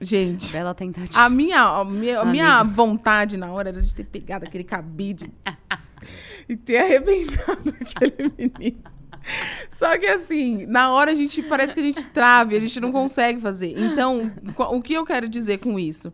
[0.00, 1.18] Gente, Bela tentativa.
[1.18, 5.32] a minha, a minha, a minha vontade na hora era de ter pegado aquele cabide
[6.50, 8.82] e ter arrebentado aquele menino.
[9.70, 12.90] Só que assim, na hora a gente parece que a gente trave, a gente não
[12.90, 13.78] consegue fazer.
[13.78, 16.12] Então, o que eu quero dizer com isso?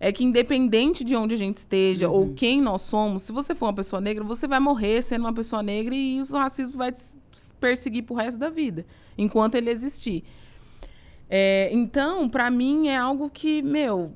[0.00, 3.66] É que independente de onde a gente esteja ou quem nós somos, se você for
[3.66, 6.90] uma pessoa negra, você vai morrer sendo uma pessoa negra e isso, o racismo vai
[6.90, 7.02] te
[7.60, 8.86] perseguir pro resto da vida,
[9.18, 10.24] enquanto ele existir.
[11.28, 14.12] É, então, pra mim é algo que, meu,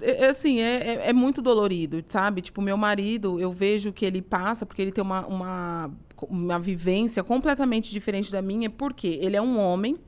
[0.00, 2.40] é, é assim, é, é, é muito dolorido, sabe?
[2.40, 5.90] Tipo, meu marido, eu vejo que ele passa porque ele tem uma, uma,
[6.28, 9.98] uma vivência completamente diferente da minha, porque ele é um homem,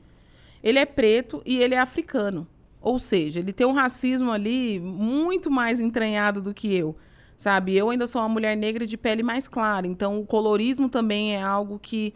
[0.62, 2.47] ele é preto e ele é africano.
[2.80, 6.97] Ou seja, ele tem um racismo ali muito mais entranhado do que eu,
[7.36, 7.76] sabe?
[7.76, 11.43] Eu ainda sou uma mulher negra de pele mais clara, então o colorismo também é
[11.43, 12.12] algo que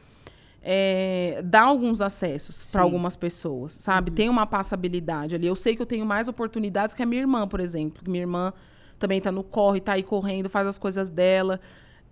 [0.68, 4.10] é, dá alguns acessos para algumas pessoas, sabe?
[4.10, 5.46] Tem uma passabilidade ali.
[5.46, 8.02] Eu sei que eu tenho mais oportunidades que a minha irmã, por exemplo.
[8.10, 8.52] Minha irmã
[8.98, 11.60] também tá no corre, tá aí correndo, faz as coisas dela.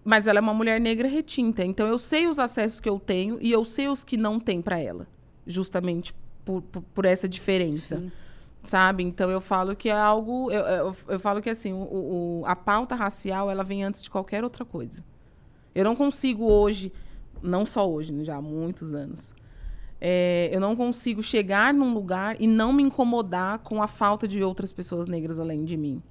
[0.05, 1.65] Mas ela é uma mulher negra retinta.
[1.65, 4.63] Então eu sei os acessos que eu tenho e eu sei os que não tem
[4.63, 5.09] para ela.
[5.45, 8.13] Justamente por, por, por essa diferença Sim.
[8.63, 9.03] sabe?
[9.03, 12.55] Então eu falo que é algo, eu, eu, eu falo que assim, o, o- a
[12.55, 15.03] pauta racial ela vem antes de qualquer outra coisa.
[15.75, 16.93] Eu não consigo hoje,
[17.43, 19.35] não só hoje, né, já há muitos anos,
[20.01, 24.43] é, eu não consigo chegar num lugar e não me incomodar com a falta de
[24.43, 26.03] outras pessoas negras além de mim.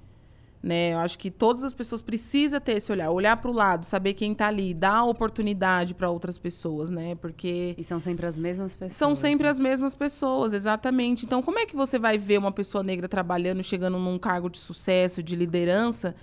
[0.63, 0.93] Né?
[0.93, 4.13] Eu acho que todas as pessoas precisam ter esse olhar, olhar para o lado, saber
[4.13, 7.15] quem está ali, dar oportunidade para outras pessoas, né?
[7.15, 8.95] Porque e são sempre as mesmas pessoas.
[8.95, 9.49] São sempre né?
[9.49, 11.25] as mesmas pessoas, exatamente.
[11.25, 14.57] Então, como é que você vai ver uma pessoa negra trabalhando, chegando num cargo de
[14.57, 16.15] sucesso, de liderança,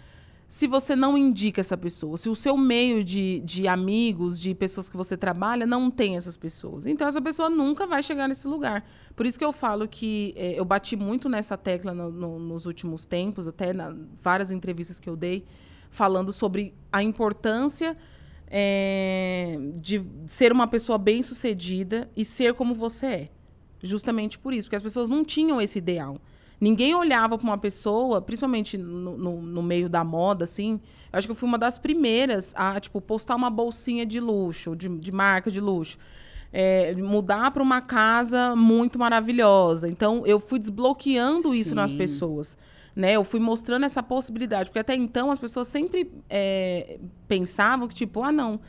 [0.50, 2.18] se você não indica essa pessoa?
[2.18, 6.36] Se o seu meio de, de amigos, de pessoas que você trabalha, não tem essas
[6.36, 6.86] pessoas.
[6.86, 8.84] Então, essa pessoa nunca vai chegar nesse lugar.
[9.14, 12.66] Por isso que eu falo que é, eu bati muito nessa tecla no, no, nos
[12.66, 15.46] últimos tempos, até na várias entrevistas que eu dei,
[15.88, 17.96] falando sobre a importância
[18.48, 23.28] é, de ser uma pessoa bem sucedida e ser como você é.
[23.80, 26.20] Justamente por isso, porque as pessoas não tinham esse ideal.
[26.60, 30.78] Ninguém olhava para uma pessoa, principalmente no, no, no, meio da moda, assim.
[31.10, 34.76] Eu acho que eu fui uma das primeiras a, tipo, postar uma bolsinha de luxo,
[34.76, 35.96] de, de marca de luxo.
[36.52, 39.88] É, mudar para uma casa muito maravilhosa.
[39.88, 41.76] Então, eu fui desbloqueando isso Sim.
[41.76, 42.58] nas pessoas.
[42.94, 43.12] Né?
[43.12, 44.68] Eu fui mostrando essa possibilidade.
[44.68, 48.60] Porque até então, as pessoas sempre é, pensavam que, tipo, ah, não,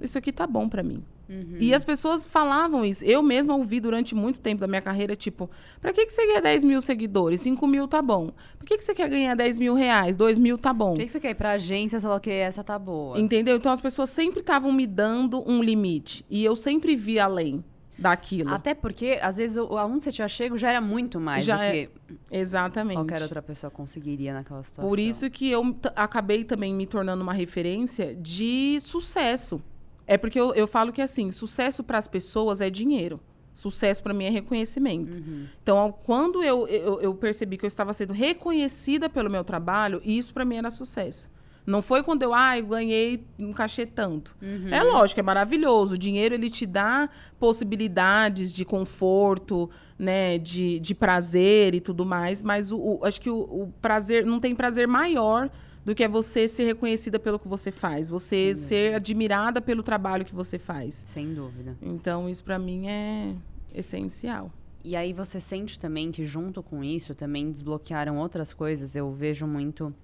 [0.00, 1.04] isso aqui tá bom para mim.
[1.28, 1.56] Uhum.
[1.60, 3.04] E as pessoas falavam isso.
[3.04, 5.50] Eu mesma ouvi durante muito tempo da minha carreira, tipo,
[5.80, 7.40] pra que, que você quer 10 mil seguidores?
[7.42, 8.32] 5 mil tá bom.
[8.58, 10.16] Por que, que você quer ganhar 10 mil reais?
[10.16, 10.92] 2 mil tá bom.
[10.92, 13.18] Por que, que você quer ir pra agência, sei lá o que, essa tá boa?
[13.20, 13.56] Entendeu?
[13.56, 16.24] Então as pessoas sempre estavam me dando um limite.
[16.30, 17.62] E eu sempre vi além
[17.98, 18.50] daquilo.
[18.50, 21.72] Até porque, às vezes, aonde você tinha chego já era muito mais já do é...
[21.72, 21.90] que
[22.30, 22.96] Exatamente.
[22.96, 24.88] qualquer outra pessoa conseguiria naquela situação.
[24.88, 29.60] Por isso que eu acabei também me tornando uma referência de sucesso.
[30.08, 33.20] É porque eu, eu falo que assim, sucesso para as pessoas é dinheiro.
[33.52, 35.18] Sucesso para mim é reconhecimento.
[35.18, 35.46] Uhum.
[35.62, 40.32] Então, quando eu, eu, eu, percebi que eu estava sendo reconhecida pelo meu trabalho, isso
[40.32, 41.28] para mim era sucesso.
[41.66, 44.34] Não foi quando eu, ah, eu ganhei um cachê tanto.
[44.40, 44.68] Uhum.
[44.70, 45.96] É lógico, é maravilhoso.
[45.96, 52.42] O dinheiro, ele te dá possibilidades de conforto, né, de, de prazer e tudo mais,
[52.42, 55.50] mas o, o acho que o, o prazer, não tem prazer maior
[55.88, 60.22] do que é você ser reconhecida pelo que você faz, você ser admirada pelo trabalho
[60.22, 60.92] que você faz.
[60.92, 61.78] Sem dúvida.
[61.80, 63.34] Então, isso para mim é
[63.74, 64.52] essencial.
[64.84, 68.94] E aí você sente também que junto com isso também desbloquearam outras coisas.
[68.94, 69.94] Eu vejo muito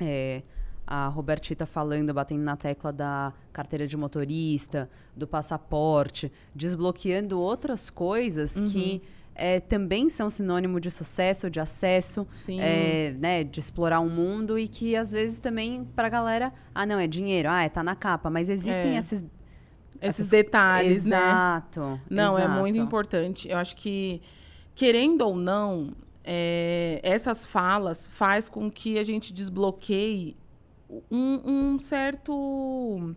[0.00, 0.40] é,
[0.86, 8.56] a Robertita falando, batendo na tecla da carteira de motorista, do passaporte, desbloqueando outras coisas
[8.56, 8.64] uhum.
[8.64, 9.02] que
[9.38, 12.26] é, também são sinônimo de sucesso, de acesso,
[12.60, 16.84] é, né, de explorar um mundo e que às vezes também para a galera, ah,
[16.84, 18.98] não, é dinheiro, ah, é, tá na capa, mas existem é.
[18.98, 19.24] esses
[20.00, 20.28] esses essas...
[20.28, 21.86] detalhes, exato, né?
[21.86, 22.00] Exato.
[22.10, 23.48] Não, é muito importante.
[23.48, 24.20] Eu acho que
[24.74, 30.36] querendo ou não, é, essas falas faz com que a gente desbloqueie
[31.10, 33.14] um, um certo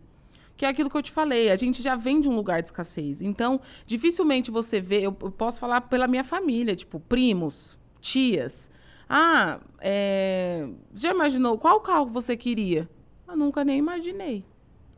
[0.61, 2.67] que é aquilo que eu te falei, a gente já vem de um lugar de
[2.67, 3.19] escassez.
[3.19, 8.69] Então, dificilmente você vê, eu, posso falar pela minha família, tipo, primos, tias.
[9.09, 12.87] Ah, é, já imaginou qual carro você queria?
[13.27, 14.45] Eu nunca nem imaginei.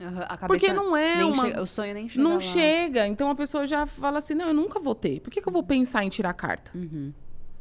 [0.01, 1.45] Uhum, Porque não é uma...
[1.45, 2.39] Chega, o sonho nem chega Não lá.
[2.41, 3.07] chega.
[3.07, 5.21] Então a pessoa já fala assim, não, eu nunca vou ter.
[5.21, 6.71] Por que, que eu vou pensar em tirar carta?
[6.75, 7.13] Uhum.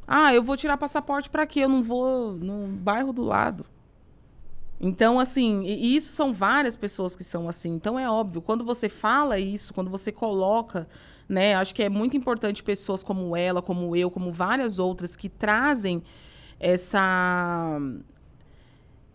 [0.08, 1.60] Ah, eu vou tirar passaporte para quê?
[1.60, 3.64] Eu não vou no bairro do lado.
[4.84, 7.70] Então, assim, e isso são várias pessoas que são assim.
[7.70, 10.88] Então, é óbvio, quando você fala isso, quando você coloca,
[11.28, 11.54] né?
[11.54, 16.02] Acho que é muito importante pessoas como ela, como eu, como várias outras que trazem
[16.58, 17.78] essa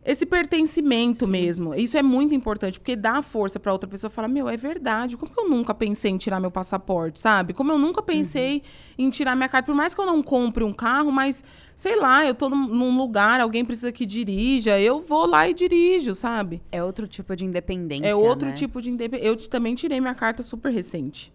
[0.08, 1.32] esse pertencimento Sim.
[1.32, 1.76] mesmo.
[1.76, 5.18] Isso é muito importante, porque dá força para outra pessoa falar: Meu, é verdade.
[5.18, 7.54] Como que eu nunca pensei em tirar meu passaporte, sabe?
[7.54, 8.64] Como eu nunca pensei
[8.98, 9.06] uhum.
[9.06, 9.66] em tirar minha carta.
[9.66, 11.44] Por mais que eu não compre um carro, mas
[11.76, 16.16] sei lá, eu tô num, lugar, alguém precisa que dirija, eu vou lá e dirijo,
[16.16, 16.62] sabe?
[16.72, 18.08] É outro tipo de independência.
[18.08, 18.54] É outro né?
[18.54, 19.28] tipo de independência.
[19.28, 21.34] Eu também tirei minha carta super recente.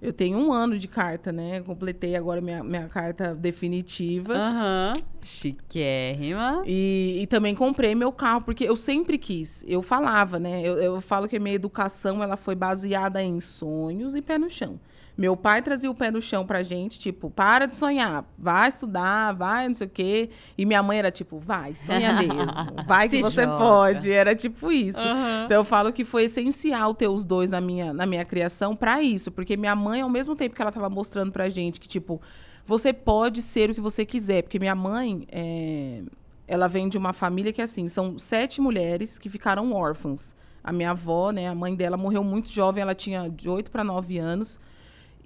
[0.00, 1.60] Eu tenho um ano de carta, né?
[1.60, 4.34] Completei agora minha, minha carta definitiva.
[4.34, 4.94] Aham.
[4.96, 5.02] Uhum.
[5.22, 6.62] Chiquérrima.
[6.64, 9.64] E, e também comprei meu carro, porque eu sempre quis.
[9.66, 10.62] Eu falava, né?
[10.62, 14.48] Eu, eu falo que a minha educação ela foi baseada em sonhos e pé no
[14.48, 14.78] chão.
[15.18, 19.34] Meu pai trazia o pé no chão pra gente, tipo, para de sonhar, vai estudar,
[19.34, 20.30] vai não sei o quê.
[20.56, 22.46] E minha mãe era tipo, vai, sonha mesmo,
[22.86, 23.56] vai que você joga.
[23.56, 24.12] pode.
[24.12, 25.00] Era tipo isso.
[25.00, 25.44] Uhum.
[25.44, 29.02] Então eu falo que foi essencial ter os dois na minha, na minha criação para
[29.02, 32.22] isso, porque minha mãe, ao mesmo tempo que ela tava mostrando pra gente que, tipo,
[32.64, 36.00] você pode ser o que você quiser, porque minha mãe, é...
[36.46, 40.36] ela vem de uma família que, assim, são sete mulheres que ficaram órfãs.
[40.62, 43.82] A minha avó, né, a mãe dela morreu muito jovem, ela tinha de 8 para
[43.82, 44.60] 9 anos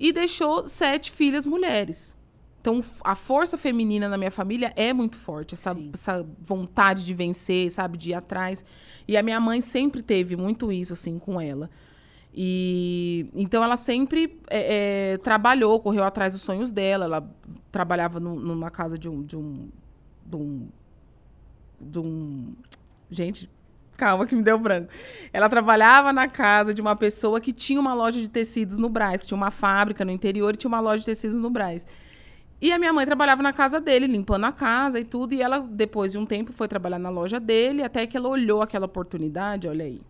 [0.02, 2.16] e deixou sete filhas mulheres.
[2.60, 7.70] Então, a força feminina na minha família é muito forte, essa, essa, vontade de vencer,
[7.70, 8.64] sabe, de ir atrás.
[9.06, 11.70] E a minha mãe sempre teve muito isso, assim, com ela.
[12.34, 17.04] E então ela sempre é, é, trabalhou, correu atrás dos sonhos dela.
[17.04, 17.36] Ela
[17.70, 19.68] trabalhava no, numa casa de um, de um,
[20.26, 20.68] de um
[21.80, 22.54] de um.
[23.10, 23.50] Gente,
[24.02, 24.88] calma que me deu branco.
[25.32, 29.20] Ela trabalhava na casa de uma pessoa que tinha uma loja de tecidos no Brás,
[29.20, 31.86] que tinha uma fábrica no interior e tinha uma loja de tecidos no Brás.
[32.60, 35.34] E a minha mãe trabalhava na casa dele, limpando a casa e tudo.
[35.34, 38.60] E ela, depois de um tempo, foi trabalhar na loja dele, até que ela olhou
[38.60, 40.00] aquela oportunidade, olha aí.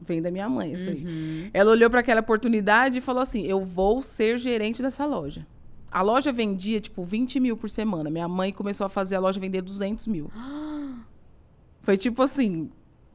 [0.00, 1.04] Vem da minha mãe, isso aí.
[1.04, 1.50] Uhum.
[1.52, 5.46] Ela olhou para aquela oportunidade e falou assim: Eu vou ser gerente dessa loja.
[5.90, 8.08] A loja vendia, tipo, 20 mil por semana.
[8.08, 10.30] Minha mãe começou a fazer a loja vender 200 mil.
[11.82, 12.70] Foi tipo assim: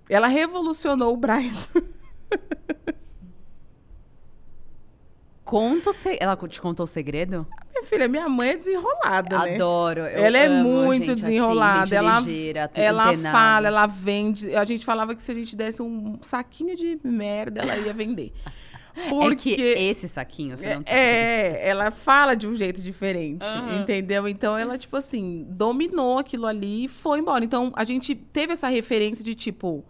[0.10, 1.72] ela revolucionou o Braz.
[5.45, 6.18] Conta o se...
[6.20, 7.45] Ela te contou o segredo?
[7.72, 9.56] Minha filha, minha mãe é desenrolada, né?
[9.56, 10.01] Adoro.
[10.01, 11.84] ela é amo muito gente desenrolada.
[11.84, 14.56] Assim, ela ligeira, ela fala, ela vende.
[14.56, 18.34] A gente falava que se a gente desse um saquinho de merda, ela ia vender.
[18.97, 20.95] É que esse saquinho você não tem.
[20.95, 23.82] É, ela fala de um jeito diferente, Aham.
[23.82, 24.26] entendeu?
[24.26, 27.43] Então ela, tipo assim, dominou aquilo ali e foi embora.
[27.43, 29.84] Então a gente teve essa referência de tipo,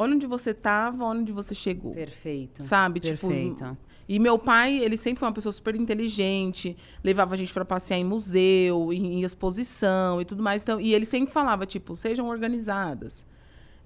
[0.00, 1.92] olha onde você tava, olha onde você chegou.
[1.92, 2.62] Perfeito.
[2.62, 3.00] Sabe?
[3.00, 3.76] Tipo, Perfeito.
[4.08, 7.96] E meu pai, ele sempre foi uma pessoa super inteligente, levava a gente pra passear
[7.98, 10.62] em museu, em, em exposição e tudo mais.
[10.62, 13.24] Então, e ele sempre falava, tipo, sejam organizadas,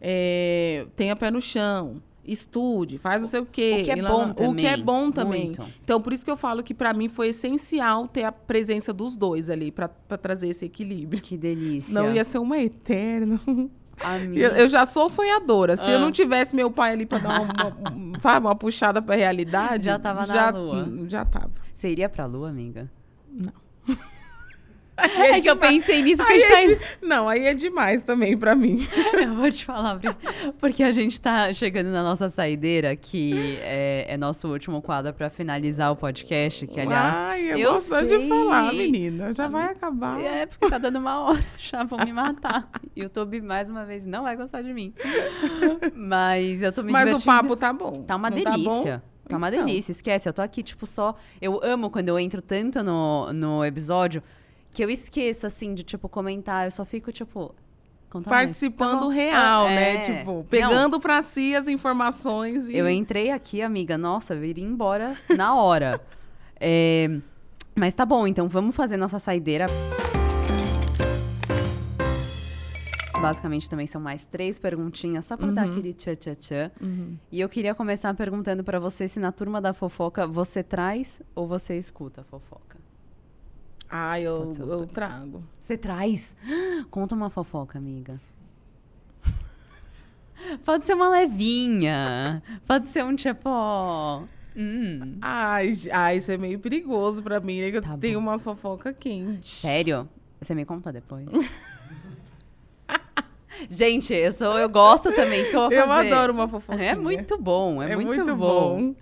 [0.01, 3.79] é, tenha pé no chão, estude, faz não sei o quê.
[3.81, 5.45] O que é lá- bom O que é também, bom também.
[5.47, 5.63] muito.
[5.83, 9.17] Então, por isso que eu falo que pra mim foi essencial ter a presença dos
[9.17, 11.21] dois ali, pra trazer esse equilíbrio.
[11.21, 11.93] Que delícia.
[11.93, 13.39] Não ia ser uma eterna.
[14.01, 14.41] Amiga.
[14.41, 15.77] Eu, eu já sou sonhadora.
[15.77, 16.01] Se eu Ah.
[16.01, 19.85] não tivesse meu pai ali pra dar uma, uma- sabe, uma puxada pra realidade.
[19.85, 20.87] Já tava na já, lua.
[21.09, 21.51] Já tava.
[21.75, 22.91] Você iria pra lua, amiga?
[23.31, 23.53] Não.
[24.97, 26.69] É que eu pensei nisso porque a Aí gente tá é em...
[26.77, 28.79] de- Não, aí é demais também pra mim.
[29.21, 29.99] Eu vou te falar,
[30.61, 35.29] porque a gente tá chegando na nossa saideira, que é, é nosso último quadro pra
[35.31, 37.15] finalizar o podcast, que aliás...
[37.15, 38.29] Ai, eu, eu gosto de sei.
[38.29, 39.35] falar, menina.
[39.35, 40.21] Já vai acabar.
[40.21, 42.69] É, porque tá dando uma hora, já vão me matar.
[42.97, 44.93] YouTube, mais uma vez, não vai gostar de mim.
[45.95, 48.03] Mas eu tô me Mas o papo tá bom.
[48.03, 48.99] Tá uma Não delícia.
[48.99, 49.03] bom?
[49.29, 49.65] Tá, uma Então.
[49.65, 50.29] delícia, esquece.
[50.29, 51.17] Eu tô aqui, tipo, só.
[51.41, 54.23] Eu amo quando eu entro tanto no, no episódio
[54.75, 56.67] que eu esqueço, assim, de, tipo, comentar.
[56.67, 57.55] Eu só fico, tipo.
[58.29, 59.95] Participando Tá real, Ah, né?
[59.95, 59.99] é.
[59.99, 62.77] Tipo, Não, pegando pra si as informações e.
[62.77, 66.01] Eu entrei aqui, amiga, nossa, eu iria embora na hora.
[66.67, 67.11] É,
[67.75, 69.67] mas tá bom, então vamos fazer nossa saideira.
[73.21, 76.71] Basicamente também são mais três perguntinhas, só pra dar aquele tchã tchã tchã.
[76.81, 77.17] Uhum.
[77.31, 81.47] E eu queria começar perguntando pra você se na turma da fofoca você traz ou
[81.47, 82.74] você escuta a fofoca?
[83.97, 85.45] Ah, eu, eu trago.
[85.61, 86.35] Você traz?
[86.91, 88.21] Conta uma fofoca, amiga.
[90.65, 92.43] Pode ser uma levinha.
[92.67, 93.49] Pode ser um tipo.
[94.57, 95.17] Hum.
[95.23, 97.71] Ai, ai, isso é meio perigoso pra mim, né?
[97.71, 98.27] Que eu Tá tenho bom.
[98.29, 99.59] umas fofoca quentes.
[99.59, 100.09] Sério?
[100.41, 101.29] Você me conta depois.
[103.71, 105.45] Gente, eu sou, eu gosto também.
[105.49, 106.13] Que eu, vou Eu fazer?
[106.13, 106.83] adoro uma fofoca.
[106.83, 108.89] É muito bom, é, É muito, muito bom.
[108.91, 108.95] bom.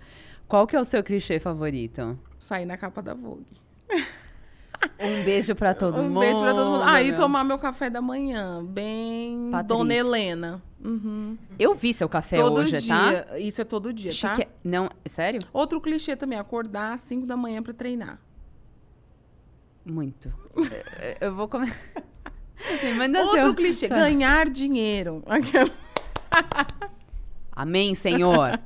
[0.47, 2.17] Qual que é o seu clichê favorito?
[2.37, 3.43] Sair na capa da Vogue.
[4.99, 6.19] Um beijo pra todo um mundo.
[6.19, 6.83] beijo pra todo mundo.
[6.85, 7.15] Ah, e meu.
[7.15, 8.63] tomar meu café da manhã.
[8.63, 9.77] Bem Patrícia.
[9.77, 10.61] Dona Helena.
[10.83, 11.37] Uhum.
[11.57, 13.23] Eu vi seu café todo hoje, dia.
[13.25, 13.39] tá?
[13.39, 14.35] Isso é todo dia, tá?
[14.35, 14.47] Chique...
[14.63, 15.41] Não, sério?
[15.53, 18.19] Outro clichê também, acordar às 5 da manhã pra treinar.
[19.85, 20.31] Muito.
[21.21, 21.73] Eu- vou comer.
[23.25, 25.21] Outro seu- clichê, ganhar dinheiro.
[27.51, 28.59] Amém, Senhor.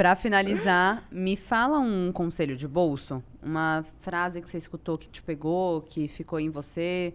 [0.00, 5.22] Pra finalizar, me fala um conselho de bolso, uma frase que você escutou que te
[5.22, 7.12] pegou, que ficou em você.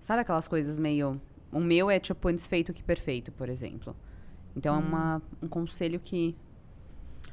[0.00, 1.20] Sabe aquelas coisas meio.
[1.52, 3.94] O meu é tipo antes feito que perfeito, por exemplo.
[4.56, 6.34] Então é uma, um conselho que.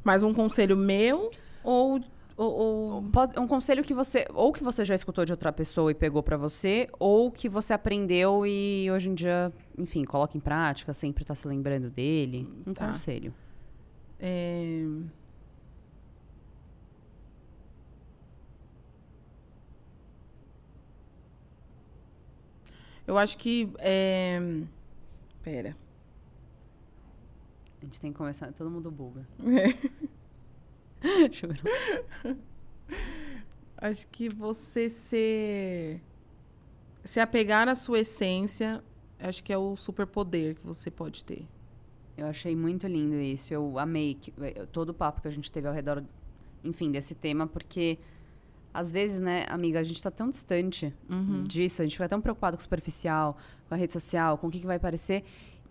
[0.03, 1.31] Mais um conselho meu
[1.63, 2.01] ou...
[2.35, 2.51] ou,
[2.95, 4.27] ou- Pode, um conselho que você.
[4.33, 7.71] Ou que você já escutou de outra pessoa e pegou pra você, ou que você
[7.73, 12.45] aprendeu e hoje em dia, enfim, coloca em prática, sempre tá se lembrando dele.
[12.67, 12.89] Um Tá.
[12.89, 13.33] conselho.
[14.21, 14.85] É...
[23.07, 23.69] Eu acho que.
[23.79, 24.39] É...
[25.41, 25.75] Pera.
[27.81, 28.53] A gente tem que começar.
[28.53, 29.27] Todo mundo buga.
[31.31, 31.55] Juro.
[33.75, 35.99] Acho que você se.
[37.03, 38.83] Se apegar à sua essência,
[39.19, 41.47] acho que é o superpoder que você pode ter.
[42.17, 43.53] Eu achei muito lindo isso.
[43.53, 46.03] Eu amei que- eh, todo o papo que a gente teve ao redor,
[46.63, 47.97] enfim, desse tema, porque
[48.73, 51.43] às vezes, né, amiga, a gente tá tão distante Uhum.
[51.43, 53.37] disso, a gente fica tão preocupado com o superficial,
[53.67, 55.23] com a rede social, com o que, que vai parecer.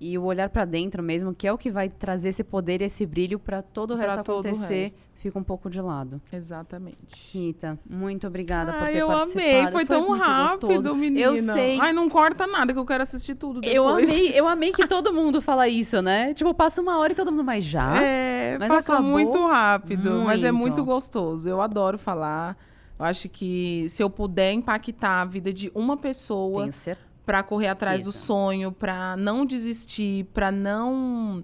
[0.03, 2.85] e o olhar pra dentro mesmo, que é o que vai trazer esse poder e
[2.85, 5.09] esse brilho pra todo o Pra resto o acontecer, resto.
[5.21, 6.21] Fica um pouco de lado.
[6.33, 6.97] Exatamente.
[7.33, 9.47] Rita, muito obrigada por Ai, ter eu participado.
[9.59, 9.73] amei.
[9.73, 10.95] Foi, tão muito rápido, gostoso.
[10.95, 11.21] menina.
[11.21, 11.79] Eu sei.
[11.79, 13.75] Ai, não corta nada que eu quero assistir tudo depois.
[13.77, 16.33] Eu amei, eu amei que todo mundo fala isso, né?
[16.35, 18.03] Tipo, passa uma hora e todo mundo, mas já?
[18.03, 20.67] É, Mas passou acabou muito rápido, mas é muito.
[20.77, 21.49] muito gostoso.
[21.49, 22.57] Eu adoro falar.
[22.99, 27.07] Eu acho que se eu puder impactar a vida de uma pessoa Tenho certeza.
[27.25, 31.43] pra correr atrás do sonho, pra não desistir, pra não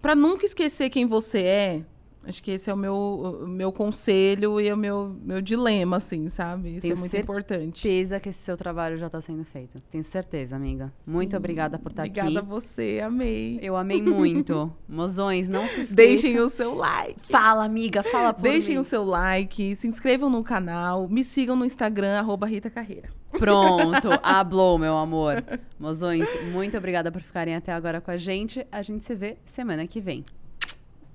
[0.00, 1.82] Pra nunca esquecer quem você é.
[2.26, 5.96] Acho que esse é o meu, o meu conselho e é o meu, meu dilema,
[5.96, 6.76] assim, sabe?
[6.76, 7.80] Isso Tenho é muito importante.
[7.80, 9.80] Certeza que esse seu trabalho já tá sendo feito.
[9.90, 10.92] Tenho certeza, amiga.
[11.06, 11.36] Muito Sim.
[11.36, 12.38] obrigada por estar Obrigada aqui.
[12.38, 13.58] a você, amei.
[13.62, 14.72] Eu amei muito.
[14.88, 15.94] Mozões, não se esqueçam.
[15.94, 17.28] Deixem o seu like.
[17.30, 18.80] Fala, amiga, fala por Deixem mim.
[18.80, 23.08] o seu like, se inscrevam no canal, me sigam no Instagram, arroba Rita Carreira.
[23.32, 25.44] Pronto, hablou, meu amor.
[25.78, 28.66] Mozões, muito obrigada por ficarem até agora com a gente.
[28.70, 30.24] A gente se vê semana que vem.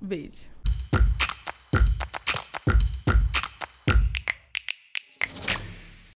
[0.01, 0.58] Beijo.